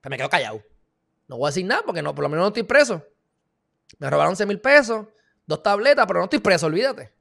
[0.00, 0.62] pues me quedo callado.
[1.26, 3.02] No voy a decir nada porque no, por lo menos no estoy preso.
[3.98, 5.06] Me robaron 11 mil pesos,
[5.46, 7.13] dos tabletas, pero no estoy preso, olvídate.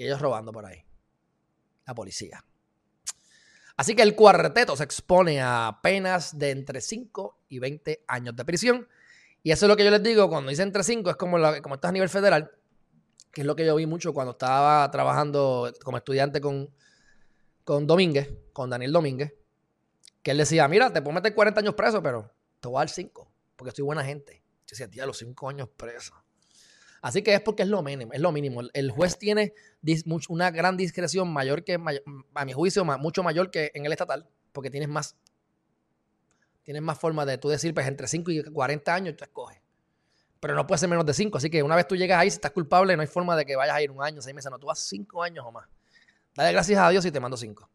[0.00, 0.82] Y ellos robando por ahí.
[1.84, 2.42] La policía.
[3.76, 8.44] Así que el cuarteto se expone a penas de entre 5 y 20 años de
[8.46, 8.88] prisión.
[9.42, 11.74] Y eso es lo que yo les digo, cuando dice entre 5, es como, como
[11.74, 12.50] estás a nivel federal,
[13.30, 16.74] que es lo que yo vi mucho cuando estaba trabajando como estudiante con,
[17.64, 19.34] con Domínguez, con Daniel Domínguez,
[20.22, 22.88] que él decía, mira, te puedo meter 40 años preso, pero te voy a dar
[22.88, 24.42] 5, porque soy buena gente.
[24.66, 26.14] Yo decía, tía, los cinco años preso.
[27.02, 28.60] Así que es porque es lo mínimo, es lo mínimo.
[28.74, 29.54] El juez tiene
[30.28, 31.78] una gran discreción mayor que,
[32.34, 35.16] a mi juicio, mucho mayor que en el estatal, porque tienes más,
[36.62, 39.60] tienes más formas de tú decir, pues entre 5 y 40 años tú escoges.
[40.40, 41.38] Pero no puede ser menos de 5.
[41.38, 43.56] Así que una vez tú llegas ahí, si estás culpable, no hay forma de que
[43.56, 44.50] vayas a ir un año, seis meses.
[44.50, 45.68] No, tú vas 5 años o más.
[46.34, 47.68] Dale gracias a Dios y te mando 5.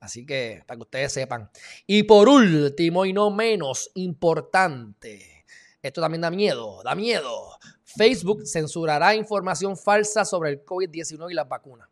[0.00, 1.50] Así que para que ustedes sepan.
[1.86, 5.40] Y por último y no menos importante
[5.82, 7.58] esto también da miedo, da miedo.
[7.96, 11.88] Facebook censurará información falsa sobre el COVID-19 y las vacunas.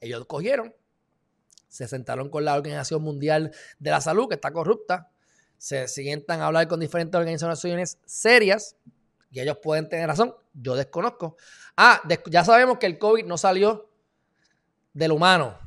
[0.00, 0.74] Ellos cogieron,
[1.68, 5.10] se sentaron con la Organización Mundial de la Salud, que está corrupta,
[5.56, 8.76] se sientan a hablar con diferentes organizaciones serias
[9.30, 10.34] y ellos pueden tener razón.
[10.52, 11.36] Yo desconozco.
[11.76, 13.90] Ah, ya sabemos que el COVID no salió
[14.92, 15.58] del humano.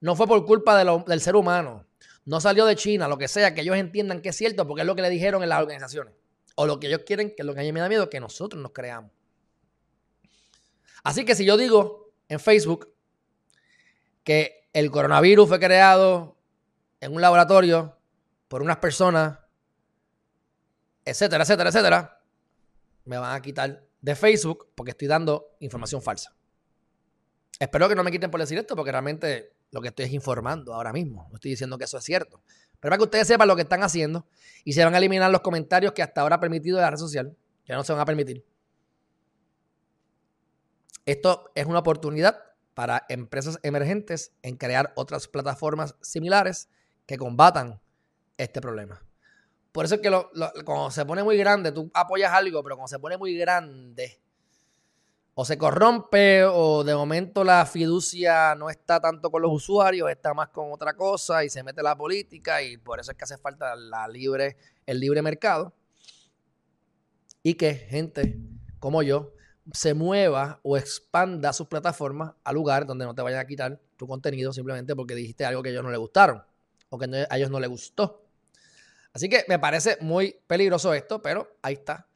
[0.00, 1.86] No fue por culpa del ser humano.
[2.24, 4.86] no salió de China, lo que sea, que ellos entiendan que es cierto porque es
[4.86, 6.12] lo que le dijeron en las organizaciones.
[6.60, 8.18] O lo que ellos quieren, que es lo que a mí me da miedo, que
[8.18, 9.12] nosotros nos creamos.
[11.04, 12.92] Así que si yo digo en Facebook
[14.24, 16.36] que el coronavirus fue creado
[16.98, 17.96] en un laboratorio
[18.48, 19.38] por unas personas,
[21.04, 22.24] etcétera, etcétera, etcétera,
[23.04, 26.34] me van a quitar de Facebook porque estoy dando información falsa.
[27.60, 30.74] Espero que no me quiten por decir esto porque realmente lo que estoy es informando
[30.74, 31.28] ahora mismo.
[31.30, 32.42] No estoy diciendo que eso es cierto.
[32.80, 34.26] Pero para que ustedes sepan lo que están haciendo
[34.64, 37.36] y se van a eliminar los comentarios que hasta ahora ha permitido la red social,
[37.66, 38.44] ya no se van a permitir.
[41.04, 46.68] Esto es una oportunidad para empresas emergentes en crear otras plataformas similares
[47.06, 47.80] que combatan
[48.36, 49.02] este problema.
[49.72, 50.10] Por eso es que
[50.64, 54.20] cuando se pone muy grande, tú apoyas algo, pero cuando se pone muy grande,
[55.40, 60.34] o se corrompe o de momento la fiducia no está tanto con los usuarios, está
[60.34, 63.38] más con otra cosa y se mete la política y por eso es que hace
[63.38, 65.72] falta la libre, el libre mercado
[67.40, 68.36] y que gente
[68.80, 69.32] como yo
[69.72, 74.08] se mueva o expanda sus plataformas a lugares donde no te vayan a quitar tu
[74.08, 76.42] contenido simplemente porque dijiste algo que a ellos no les gustaron
[76.88, 78.24] o que a ellos no les gustó.
[79.12, 82.08] Así que me parece muy peligroso esto, pero ahí está.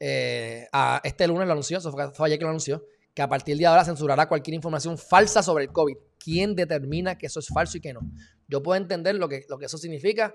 [0.00, 2.84] Eh, a este lunes lo anunció, fue, ayer que lo anunció,
[3.14, 5.96] que a partir de ahora censurará cualquier información falsa sobre el COVID.
[6.18, 8.00] ¿Quién determina que eso es falso y que no?
[8.48, 10.34] Yo puedo entender lo que, lo que eso significa.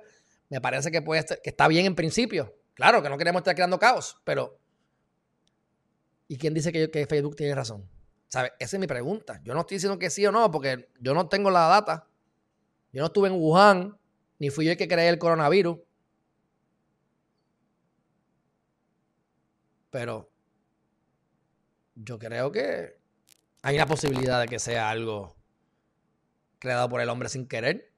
[0.49, 2.55] Me parece que, puede que está bien en principio.
[2.74, 4.57] Claro que no queremos estar creando caos, pero
[6.28, 7.88] ¿y quién dice que, que Facebook tiene razón?
[8.30, 8.53] ¿Sabe?
[8.60, 9.41] Esa es mi pregunta.
[9.43, 12.07] Yo no estoy diciendo que sí o no, porque yo no tengo la data.
[12.91, 13.97] Yo no estuve en Wuhan,
[14.38, 15.80] ni fui yo el que creé el coronavirus.
[19.90, 20.30] Pero
[21.96, 22.98] yo creo que
[23.62, 25.36] hay una posibilidad de que sea algo
[26.60, 27.92] creado por el hombre sin querer.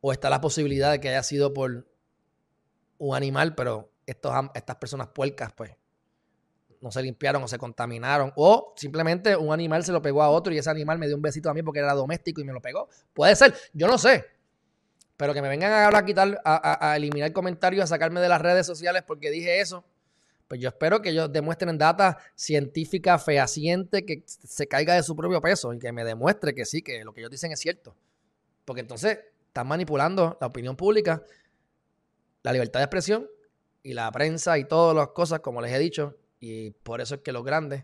[0.00, 1.88] O está la posibilidad de que haya sido por
[2.98, 5.72] un animal, pero estos, estas personas puercas, pues,
[6.82, 8.32] no se limpiaron o se contaminaron.
[8.36, 11.22] O simplemente un animal se lo pegó a otro y ese animal me dio un
[11.22, 12.88] besito a mí porque era doméstico y me lo pegó.
[13.14, 14.26] Puede ser, yo no sé.
[15.16, 18.66] Pero que me vengan a quitar, a, a eliminar comentarios, a sacarme de las redes
[18.66, 19.84] sociales porque dije eso
[20.54, 25.40] pues yo espero que ellos demuestren data científica fehaciente que se caiga de su propio
[25.40, 27.96] peso y que me demuestre que sí, que lo que ellos dicen es cierto.
[28.64, 31.24] Porque entonces están manipulando la opinión pública,
[32.44, 33.28] la libertad de expresión
[33.82, 36.16] y la prensa y todas las cosas, como les he dicho.
[36.38, 37.82] Y por eso es que los grandes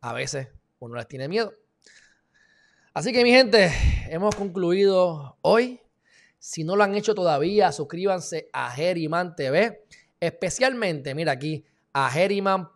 [0.00, 0.46] a veces
[0.78, 1.52] uno les tiene miedo.
[2.92, 3.72] Así que mi gente,
[4.08, 5.80] hemos concluido hoy.
[6.38, 9.84] Si no lo han hecho todavía, suscríbanse a Geriman TV.
[10.20, 11.64] Especialmente, mira aquí,
[11.94, 12.68] a Geriman.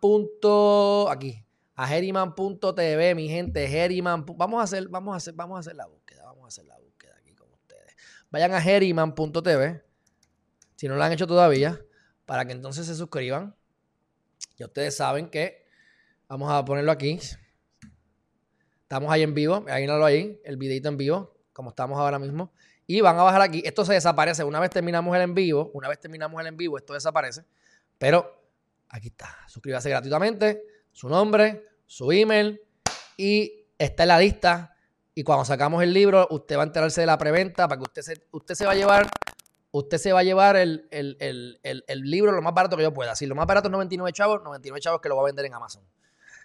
[1.09, 1.45] Aquí.
[1.75, 3.67] A Geriman.tv, mi gente.
[3.67, 4.25] Geriman.
[4.25, 6.23] Vamos a hacer, vamos a hacer, vamos a hacer la búsqueda.
[6.23, 7.95] Vamos a hacer la búsqueda aquí con ustedes.
[8.31, 9.83] Vayan a Geriman.tv.
[10.77, 11.79] Si no lo han hecho todavía.
[12.25, 13.55] Para que entonces se suscriban.
[14.57, 15.67] Ya ustedes saben que.
[16.29, 17.19] Vamos a ponerlo aquí.
[18.83, 19.65] Estamos ahí en vivo.
[19.67, 20.41] Ahí ahí.
[20.45, 21.35] El videito en vivo.
[21.51, 22.53] Como estamos ahora mismo.
[22.87, 23.61] Y van a bajar aquí.
[23.65, 24.45] Esto se desaparece.
[24.45, 25.71] Una vez terminamos el en vivo.
[25.73, 26.77] Una vez terminamos el en vivo.
[26.77, 27.43] Esto desaparece.
[27.97, 28.38] Pero
[28.89, 29.37] Aquí está.
[29.47, 32.61] Suscríbase gratuitamente, su nombre, su email
[33.17, 34.75] y está en la lista.
[35.13, 38.01] Y cuando sacamos el libro, usted va a enterarse de la preventa para que usted
[38.01, 39.09] se, usted se va a llevar,
[39.71, 40.87] usted se va a llevar el,
[42.03, 43.15] libro lo más barato que yo pueda.
[43.15, 45.53] Si lo más barato es 99 chavos, 99 chavos que lo va a vender en
[45.53, 45.83] Amazon.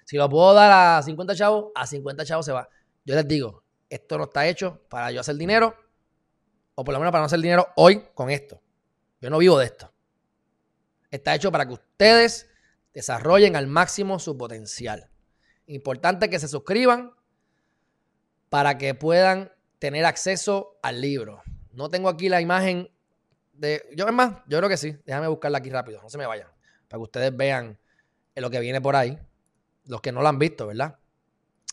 [0.05, 2.69] Si lo puedo dar a 50 chavos, a 50 chavos se va.
[3.05, 5.75] Yo les digo, esto no está hecho para yo hacer dinero,
[6.75, 8.61] o por lo menos para no hacer dinero hoy con esto.
[9.21, 9.94] Yo no vivo de esto.
[11.15, 12.51] Está hecho para que ustedes
[12.93, 15.09] desarrollen al máximo su potencial.
[15.69, 17.13] Importante que se suscriban
[18.49, 21.41] para que puedan tener acceso al libro.
[21.71, 22.91] No tengo aquí la imagen
[23.53, 23.89] de...
[23.95, 24.97] Yo, es más, yo creo que sí.
[25.07, 26.03] Déjame buscarla aquí rápido.
[26.03, 26.49] No se me vayan.
[26.89, 27.79] Para que ustedes vean
[28.35, 29.17] lo que viene por ahí.
[29.85, 30.99] Los que no lo han visto, ¿verdad?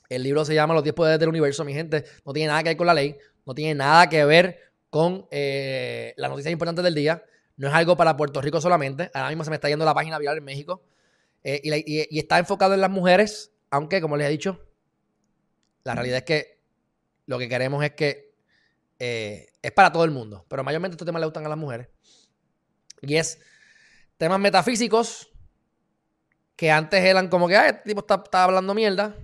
[0.07, 2.05] El libro se llama Los 10 poderes del universo, mi gente.
[2.23, 3.17] No tiene nada que ver con la ley.
[3.43, 4.59] No tiene nada que ver
[4.91, 7.23] con eh, las noticias importantes del día.
[7.61, 9.11] No es algo para Puerto Rico solamente.
[9.13, 10.81] Ahora mismo se me está yendo la página viral en México.
[11.43, 11.61] Eh,
[12.09, 14.65] y, está enfocado en las mujeres, aunque, como les he dicho,
[15.83, 16.59] la realidad es que
[17.27, 18.33] lo que queremos es que
[18.97, 20.43] eh, es para todo el mundo.
[20.49, 21.87] Pero mayormente estos temas le gustan a las mujeres.
[23.03, 23.39] Y es
[24.17, 25.31] temas metafísicos
[26.55, 29.15] que antes eran como que, ah, este tipo está, está hablando mierda,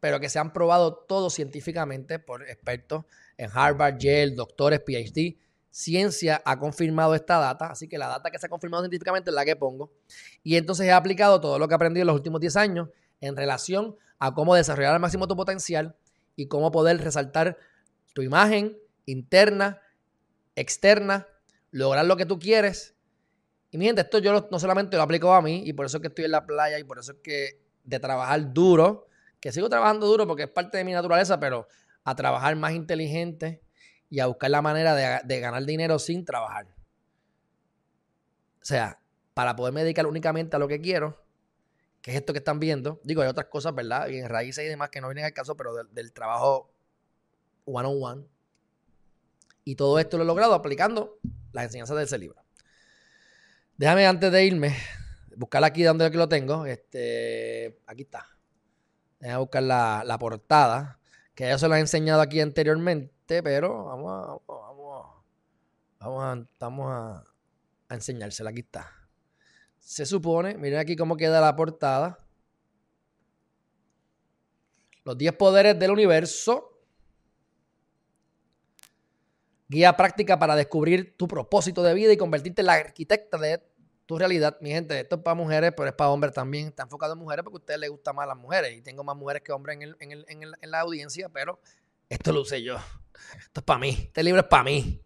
[0.00, 3.04] pero que se han probado todo científicamente por expertos
[3.36, 5.36] en Harvard, Yale, doctores, PhD
[5.70, 9.34] ciencia ha confirmado esta data, así que la data que se ha confirmado científicamente es
[9.34, 9.92] la que pongo.
[10.42, 12.88] Y entonces he aplicado todo lo que he aprendido en los últimos 10 años
[13.20, 15.96] en relación a cómo desarrollar al máximo tu potencial
[16.36, 17.58] y cómo poder resaltar
[18.14, 19.80] tu imagen interna
[20.58, 21.26] externa,
[21.70, 22.94] lograr lo que tú quieres.
[23.70, 26.02] Y mi gente, esto yo no solamente lo aplico a mí, y por eso es
[26.02, 29.06] que estoy en la playa, y por eso es que de trabajar duro,
[29.40, 31.68] que sigo trabajando duro porque es parte de mi naturaleza, pero
[32.04, 33.62] a trabajar más inteligente
[34.10, 36.66] y a buscar la manera de, ganar dinero sin trabajar.
[38.60, 39.00] O sea,
[39.34, 41.22] para poderme dedicar únicamente a lo que quiero,
[42.00, 43.00] que es esto que están viendo.
[43.04, 44.08] Digo, hay otras cosas, ¿verdad?
[44.08, 46.72] Y en raíces y demás que no vienen al caso, pero del, trabajo
[47.64, 48.26] one on one.
[49.64, 51.18] Y todo esto lo he logrado aplicando
[51.52, 52.42] las enseñanzas de ese libro.
[53.76, 54.74] Déjame antes de irme,
[55.36, 56.66] buscar aquí donde lo tengo.
[56.66, 58.26] Este, aquí está.
[59.20, 60.98] Déjame buscar la, portada,
[61.34, 65.06] que ya se lo he enseñado aquí anteriormente, pero vamos a, vamos
[66.00, 67.24] vamos a, vamos a,
[67.94, 68.50] enseñársela.
[68.50, 68.98] Aquí está
[69.88, 72.18] se supone, miren aquí cómo queda la portada.
[75.02, 76.78] Los 10 poderes del universo.
[79.66, 83.62] Guía práctica para descubrir tu propósito de vida y convertirte en la arquitecta de
[84.04, 84.58] tu realidad.
[84.60, 86.66] Mi gente, esto es para mujeres, pero es para hombres también.
[86.66, 88.76] Está enfocado en mujeres porque a ustedes les gustan más las mujeres.
[88.76, 91.60] Y tengo más mujeres que hombres en, la audiencia, pero
[92.10, 92.76] esto lo usé yo.
[93.38, 93.90] Esto es para mí.
[94.06, 95.02] Este libro es para mí.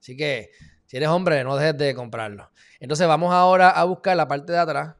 [0.00, 0.50] Así que
[0.86, 2.50] si eres hombre, no dejes de comprarlo.
[2.78, 4.94] Entonces vamos ahora a buscar la parte de atrás.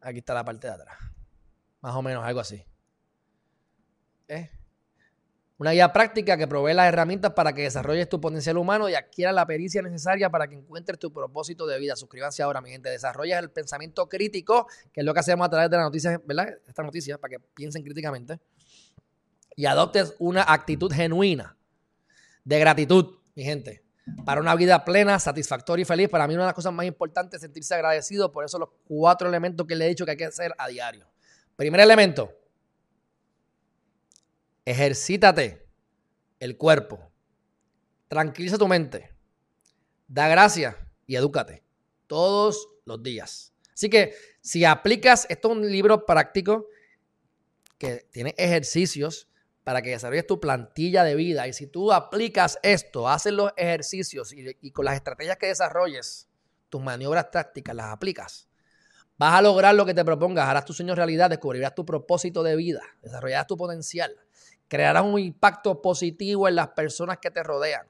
[0.00, 0.96] Aquí está la parte de atrás.
[1.80, 2.64] Más o menos, algo así.
[4.28, 4.50] ¿Eh?
[5.58, 9.34] Una guía práctica que provee las herramientas para que desarrolles tu potencial humano y adquieras
[9.34, 11.96] la pericia necesaria para que encuentres tu propósito de vida.
[11.96, 12.88] Suscríbanse ahora, mi gente.
[12.88, 16.56] Desarrollas el pensamiento crítico, que es lo que hacemos a través de las noticias, ¿verdad?
[16.64, 18.38] Esta noticia, para que piensen críticamente.
[19.58, 21.56] Y adoptes una actitud genuina
[22.44, 23.82] de gratitud, mi gente
[24.24, 26.08] para una vida plena, satisfactoria y feliz.
[26.08, 28.32] Para mí una de las cosas más importantes es sentirse agradecido.
[28.32, 31.06] Por eso los cuatro elementos que le he dicho que hay que hacer a diario.
[31.56, 32.32] Primer elemento,
[34.64, 35.66] ejercítate
[36.40, 37.10] el cuerpo.
[38.08, 39.12] Tranquiliza tu mente.
[40.06, 41.62] Da gracias y edúcate
[42.06, 43.52] todos los días.
[43.74, 46.66] Así que si aplicas, esto es un libro práctico
[47.76, 49.27] que tiene ejercicios
[49.68, 51.46] para que desarrolles tu plantilla de vida.
[51.46, 56.26] Y si tú aplicas esto, haces los ejercicios y, con las estrategias que desarrolles,
[56.70, 58.48] tus maniobras tácticas las aplicas,
[59.18, 62.56] vas a lograr lo que te propongas, harás tu sueño realidad, descubrirás tu propósito de
[62.56, 64.10] vida, desarrollarás tu potencial,
[64.68, 67.86] crearás un impacto positivo en las personas que te rodean,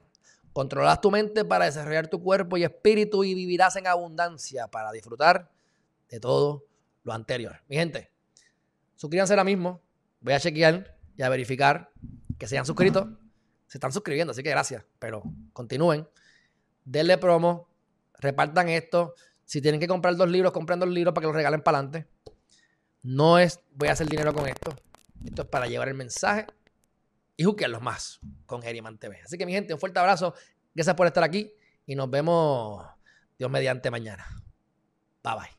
[0.51, 5.49] controlarás tu mente para desarrollar tu cuerpo y espíritu y vivirás en abundancia para disfrutar
[6.09, 6.65] de todo
[7.03, 7.61] lo anterior.
[7.69, 8.11] Mi gente,
[8.97, 9.81] suscríbanse ahora mismo,
[10.19, 11.91] voy a chequear y a verificar
[12.37, 13.19] que se hayan suscrito.
[13.67, 14.85] Se están suscribiendo, así que gracias.
[14.99, 16.07] Pero continúen.
[16.85, 17.67] Denle promo.
[18.19, 19.15] Repartan esto.
[19.43, 22.09] Si tienen que comprar dos libros, compren dos libros para que los regalen para adelante.
[23.03, 24.73] No es voy a hacer dinero con esto.
[25.25, 26.47] Esto es para llevar el mensaje
[27.35, 29.19] y los más con Geriman TV.
[29.21, 30.33] Así que mi gente, un fuerte abrazo.
[30.73, 31.51] Gracias por estar aquí
[31.85, 32.85] y nos vemos
[33.37, 34.25] Dios mediante mañana.
[35.21, 35.58] Bye bye.